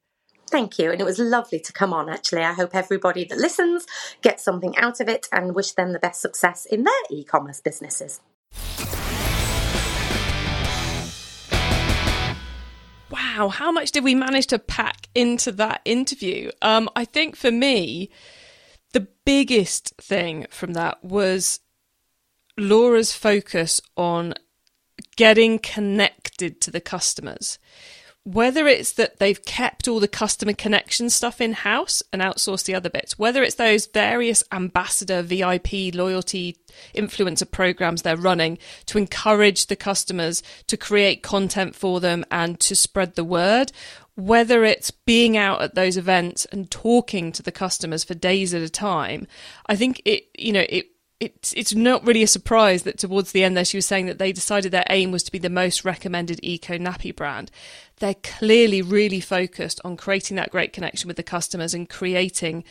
Thank 0.50 0.78
you. 0.78 0.92
And 0.92 1.02
it 1.02 1.06
was 1.06 1.20
lovely 1.20 1.60
to 1.60 1.74
come 1.74 1.94
on, 1.94 2.10
actually. 2.10 2.44
I 2.44 2.54
hope 2.54 2.76
everybody 2.76 3.26
that 3.26 3.38
listens 3.38 3.86
gets 4.22 4.44
something 4.44 4.78
out 4.78 5.00
of 5.00 5.10
it 5.10 5.28
and 5.32 5.56
wish 5.56 5.72
them 5.72 5.92
the 5.94 6.00
best 6.00 6.22
success 6.22 6.66
in 6.66 6.84
their 6.84 6.94
e 7.10 7.24
commerce 7.24 7.62
businesses. 7.62 8.22
Wow, 13.10 13.50
how 13.50 13.72
much 13.72 13.92
did 13.92 14.04
we 14.04 14.16
manage 14.16 14.48
to 14.48 14.60
pack 14.60 15.08
into 15.14 15.52
that 15.54 15.82
interview? 15.86 16.52
Um, 16.62 16.90
I 16.96 17.06
think 17.06 17.36
for 17.36 17.52
me, 17.52 18.10
the 18.94 19.08
biggest 19.26 19.94
thing 19.98 20.48
from 20.50 20.74
that 20.74 21.04
was 21.04 21.60
Laura's 22.58 23.14
focus 23.14 23.82
on 23.98 24.34
getting 25.16 25.60
connected 25.60 26.62
to 26.62 26.72
the 26.72 26.82
customers 26.82 27.60
whether 28.26 28.68
it's 28.68 28.94
that 28.94 29.20
they've 29.20 29.46
kept 29.46 29.88
all 29.88 30.00
the 30.00 30.08
customer 30.08 30.52
connection 30.52 31.12
stuff 31.12 31.40
in 31.40 31.54
house 31.54 32.02
and 32.12 32.24
outsourced 32.24 32.66
the 32.66 32.74
other 32.74 32.90
bits, 32.90 33.20
whether 33.20 33.44
it's 33.44 33.56
those 33.56 33.86
various 33.86 34.44
ambassador, 34.52 35.22
VIP, 35.22 35.94
loyalty, 35.94 36.58
influencer 36.96 37.50
programs 37.50 38.02
they're 38.02 38.18
running 38.18 38.58
to 38.88 38.98
encourage 38.98 39.68
the 39.68 39.76
customers 39.76 40.42
to 40.66 40.76
create 40.76 41.22
content 41.22 41.76
for 41.76 42.00
them 42.00 42.26
and 42.32 42.60
to 42.60 42.76
spread 42.76 43.14
the 43.14 43.24
word, 43.24 43.72
whether 44.16 44.64
it's 44.64 44.90
being 44.90 45.38
out 45.38 45.62
at 45.62 45.76
those 45.76 45.96
events 45.96 46.46
and 46.46 46.72
talking 46.72 47.32
to 47.32 47.44
the 47.44 47.52
customers 47.52 48.04
for 48.04 48.16
days 48.16 48.56
at 48.56 48.62
a 48.64 48.70
time, 48.70 49.28
I 49.68 49.76
think 49.76 50.02
it, 50.04 50.24
you 50.36 50.52
know, 50.52 50.66
it 50.68 50.88
it's 51.20 51.54
it's 51.54 51.74
not 51.74 52.06
really 52.06 52.24
a 52.24 52.28
surprise 52.28 52.84
that 52.84 52.98
towards 52.98 53.32
the 53.32 53.44
end 53.44 53.56
there 53.56 53.64
she 53.64 53.78
was 53.78 53.86
saying 53.86 54.06
that 54.08 54.20
they 54.20 54.32
decided 54.32 54.72
their 54.72 54.86
aim 54.90 55.12
was 55.12 55.24
to 55.24 55.32
be 55.32 55.38
the 55.40 55.50
most 55.50 55.86
recommended 55.86 56.40
eco 56.44 56.78
nappy 56.78 57.16
brand. 57.16 57.52
They're 57.98 58.16
clearly 58.16 58.82
really 58.82 59.22
focused 59.22 59.80
on 59.86 59.96
creating 59.98 60.36
that 60.38 60.52
great 60.52 60.74
connection 60.74 61.08
with 61.08 61.18
the 61.18 61.24
customers 61.24 61.74
and 61.74 61.90
creating 61.90 62.66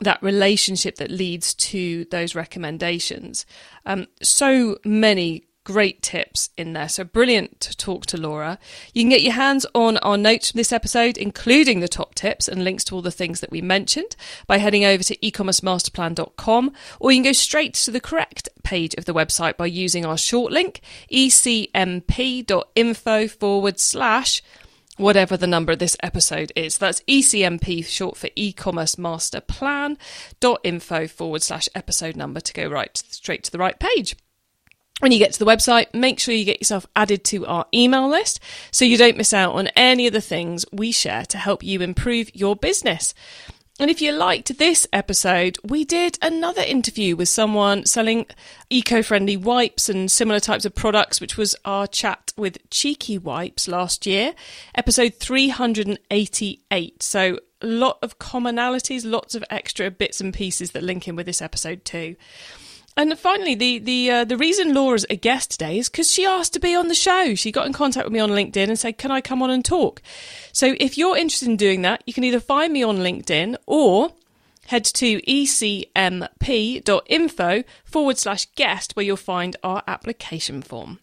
that 0.00 0.22
relationship 0.22 0.96
that 0.96 1.10
leads 1.10 1.52
to 1.54 2.04
those 2.06 2.34
recommendations. 2.34 3.44
Um, 3.84 4.06
so 4.22 4.78
many 4.84 5.44
great 5.70 6.02
tips 6.02 6.50
in 6.56 6.72
there. 6.72 6.88
So 6.88 7.04
brilliant 7.04 7.60
to 7.60 7.76
talk 7.76 8.06
to 8.06 8.16
Laura. 8.16 8.58
You 8.92 9.02
can 9.02 9.10
get 9.10 9.22
your 9.22 9.34
hands 9.34 9.64
on 9.72 9.98
our 9.98 10.16
notes 10.16 10.50
from 10.50 10.58
this 10.58 10.72
episode, 10.72 11.16
including 11.16 11.78
the 11.78 11.86
top 11.86 12.16
tips 12.16 12.48
and 12.48 12.64
links 12.64 12.82
to 12.84 12.96
all 12.96 13.02
the 13.02 13.12
things 13.12 13.38
that 13.38 13.52
we 13.52 13.62
mentioned, 13.62 14.16
by 14.48 14.58
heading 14.58 14.84
over 14.84 15.04
to 15.04 15.16
ecommercemasterplan.com, 15.18 16.72
or 16.98 17.12
you 17.12 17.18
can 17.18 17.24
go 17.24 17.32
straight 17.32 17.74
to 17.74 17.92
the 17.92 18.00
correct 18.00 18.48
page 18.64 18.94
of 18.94 19.04
the 19.04 19.14
website 19.14 19.56
by 19.56 19.66
using 19.66 20.04
our 20.04 20.18
short 20.18 20.50
link, 20.50 20.80
ecmp.info 21.12 21.68
forward 23.28 23.78
slash 23.78 24.42
whatever 24.96 25.36
the 25.36 25.46
number 25.46 25.70
of 25.70 25.78
this 25.78 25.96
episode 26.02 26.50
is. 26.56 26.78
That's 26.78 27.00
ECMP, 27.02 27.86
short 27.86 28.16
for 28.16 28.28
e-commerce 28.34 28.98
master 28.98 29.40
plan, 29.40 29.96
dot 30.40 30.60
info 30.64 31.06
forward 31.06 31.42
slash 31.42 31.68
episode 31.74 32.16
number 32.16 32.40
to 32.40 32.52
go 32.52 32.66
right 32.66 32.96
straight 32.96 33.44
to 33.44 33.52
the 33.52 33.58
right 33.58 33.78
page. 33.78 34.16
When 35.00 35.12
you 35.12 35.18
get 35.18 35.32
to 35.32 35.38
the 35.38 35.46
website, 35.46 35.92
make 35.94 36.20
sure 36.20 36.34
you 36.34 36.44
get 36.44 36.60
yourself 36.60 36.86
added 36.94 37.24
to 37.24 37.46
our 37.46 37.64
email 37.72 38.08
list 38.08 38.38
so 38.70 38.84
you 38.84 38.98
don't 38.98 39.16
miss 39.16 39.32
out 39.32 39.54
on 39.54 39.68
any 39.68 40.06
of 40.06 40.12
the 40.12 40.20
things 40.20 40.66
we 40.72 40.92
share 40.92 41.24
to 41.26 41.38
help 41.38 41.62
you 41.62 41.80
improve 41.80 42.30
your 42.34 42.54
business. 42.54 43.14
And 43.80 43.90
if 43.90 44.02
you 44.02 44.12
liked 44.12 44.58
this 44.58 44.86
episode, 44.92 45.56
we 45.64 45.86
did 45.86 46.18
another 46.20 46.60
interview 46.60 47.16
with 47.16 47.30
someone 47.30 47.86
selling 47.86 48.26
eco 48.68 49.02
friendly 49.02 49.38
wipes 49.38 49.88
and 49.88 50.10
similar 50.10 50.38
types 50.38 50.66
of 50.66 50.74
products, 50.74 51.18
which 51.18 51.38
was 51.38 51.56
our 51.64 51.86
chat 51.86 52.34
with 52.36 52.58
Cheeky 52.68 53.16
Wipes 53.16 53.68
last 53.68 54.04
year, 54.04 54.34
episode 54.74 55.14
388. 55.14 57.02
So, 57.02 57.38
a 57.62 57.66
lot 57.66 57.98
of 58.02 58.18
commonalities, 58.18 59.10
lots 59.10 59.34
of 59.34 59.44
extra 59.48 59.90
bits 59.90 60.20
and 60.20 60.34
pieces 60.34 60.72
that 60.72 60.82
link 60.82 61.08
in 61.08 61.16
with 61.16 61.24
this 61.24 61.40
episode, 61.40 61.86
too. 61.86 62.16
And 62.96 63.18
finally, 63.18 63.54
the 63.54 63.78
the 63.78 64.10
uh, 64.10 64.24
the 64.24 64.36
reason 64.36 64.74
Laura's 64.74 65.06
a 65.08 65.16
guest 65.16 65.52
today 65.52 65.78
is 65.78 65.88
because 65.88 66.10
she 66.10 66.26
asked 66.26 66.52
to 66.54 66.60
be 66.60 66.74
on 66.74 66.88
the 66.88 66.94
show. 66.94 67.34
She 67.34 67.52
got 67.52 67.66
in 67.66 67.72
contact 67.72 68.04
with 68.04 68.12
me 68.12 68.18
on 68.20 68.30
LinkedIn 68.30 68.68
and 68.68 68.78
said, 68.78 68.98
"Can 68.98 69.10
I 69.10 69.20
come 69.20 69.42
on 69.42 69.50
and 69.50 69.64
talk?" 69.64 70.02
So 70.52 70.74
if 70.78 70.98
you're 70.98 71.16
interested 71.16 71.48
in 71.48 71.56
doing 71.56 71.82
that, 71.82 72.02
you 72.04 72.12
can 72.12 72.24
either 72.24 72.40
find 72.40 72.72
me 72.72 72.82
on 72.82 72.98
LinkedIn 72.98 73.56
or 73.66 74.12
head 74.66 74.84
to 74.84 75.20
ecmp.info 75.22 75.94
forward 77.84 78.18
slash 78.18 78.46
guest 78.54 78.94
where 78.94 79.04
you'll 79.04 79.16
find 79.16 79.56
our 79.62 79.82
application 79.86 80.62
form. 80.62 80.98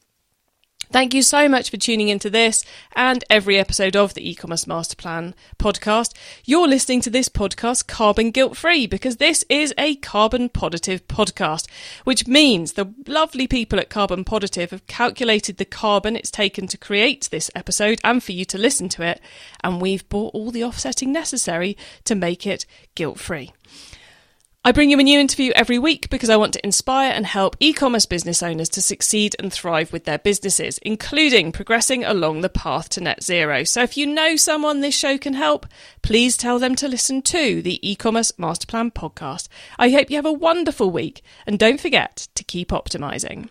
Thank 0.89 1.13
you 1.13 1.21
so 1.21 1.49
much 1.49 1.69
for 1.69 1.75
tuning 1.75 2.07
into 2.07 2.29
this 2.29 2.63
and 2.95 3.25
every 3.29 3.57
episode 3.57 3.97
of 3.97 4.13
the 4.13 4.27
e-commerce 4.27 4.65
master 4.65 4.95
plan 4.95 5.35
podcast. 5.59 6.13
You're 6.45 6.67
listening 6.67 7.01
to 7.01 7.09
this 7.09 7.27
podcast 7.27 7.87
carbon 7.87 8.31
guilt 8.31 8.55
free 8.55 8.87
because 8.87 9.17
this 9.17 9.43
is 9.49 9.73
a 9.77 9.95
carbon 9.97 10.47
positive 10.47 11.05
podcast, 11.09 11.67
which 12.05 12.25
means 12.25 12.73
the 12.73 12.93
lovely 13.05 13.47
people 13.47 13.79
at 13.79 13.89
Carbon 13.89 14.23
Positive 14.23 14.71
have 14.71 14.87
calculated 14.87 15.57
the 15.57 15.65
carbon 15.65 16.15
it's 16.15 16.31
taken 16.31 16.67
to 16.67 16.77
create 16.77 17.27
this 17.31 17.51
episode 17.53 17.99
and 18.05 18.23
for 18.23 18.31
you 18.31 18.45
to 18.45 18.57
listen 18.57 18.87
to 18.89 19.03
it. 19.03 19.19
And 19.61 19.81
we've 19.81 20.07
bought 20.07 20.33
all 20.33 20.51
the 20.51 20.63
offsetting 20.63 21.11
necessary 21.11 21.75
to 22.05 22.15
make 22.15 22.47
it 22.47 22.65
guilt 22.95 23.19
free. 23.19 23.51
I 24.67 24.73
bring 24.73 24.89
you 24.89 24.99
a 24.99 25.03
new 25.03 25.17
interview 25.17 25.53
every 25.55 25.79
week 25.79 26.09
because 26.09 26.29
I 26.29 26.35
want 26.35 26.51
to 26.51 26.65
inspire 26.65 27.13
and 27.13 27.25
help 27.25 27.55
e 27.61 27.71
commerce 27.71 28.05
business 28.05 28.43
owners 28.43 28.67
to 28.71 28.81
succeed 28.81 29.33
and 29.39 29.53
thrive 29.53 29.93
with 29.93 30.03
their 30.03 30.17
businesses, 30.17 30.77
including 30.79 31.53
progressing 31.53 32.03
along 32.03 32.41
the 32.41 32.49
path 32.49 32.89
to 32.89 32.99
net 32.99 33.23
zero. 33.23 33.63
So 33.63 33.81
if 33.81 33.95
you 33.95 34.05
know 34.05 34.35
someone 34.35 34.81
this 34.81 34.93
show 34.93 35.17
can 35.17 35.35
help, 35.35 35.67
please 36.01 36.35
tell 36.35 36.59
them 36.59 36.75
to 36.75 36.89
listen 36.89 37.21
to 37.21 37.61
the 37.61 37.79
e 37.81 37.95
commerce 37.95 38.33
masterplan 38.33 38.91
podcast. 38.91 39.47
I 39.79 39.89
hope 39.89 40.09
you 40.09 40.17
have 40.17 40.25
a 40.25 40.33
wonderful 40.33 40.91
week 40.91 41.21
and 41.45 41.57
don't 41.57 41.79
forget 41.79 42.27
to 42.35 42.43
keep 42.43 42.71
optimizing. 42.71 43.47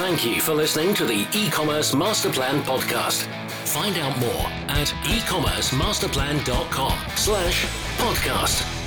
Thank 0.00 0.24
you 0.24 0.40
for 0.40 0.54
listening 0.54 0.94
to 0.94 1.04
the 1.04 1.26
e-commerce 1.34 1.92
masterplan 1.92 2.62
podcast. 2.62 3.26
Find 3.72 3.96
out 3.98 4.18
more 4.18 4.48
at 4.68 4.88
ecommercemasterplan.com 5.04 6.98
slash 7.14 7.66
podcast. 7.98 8.79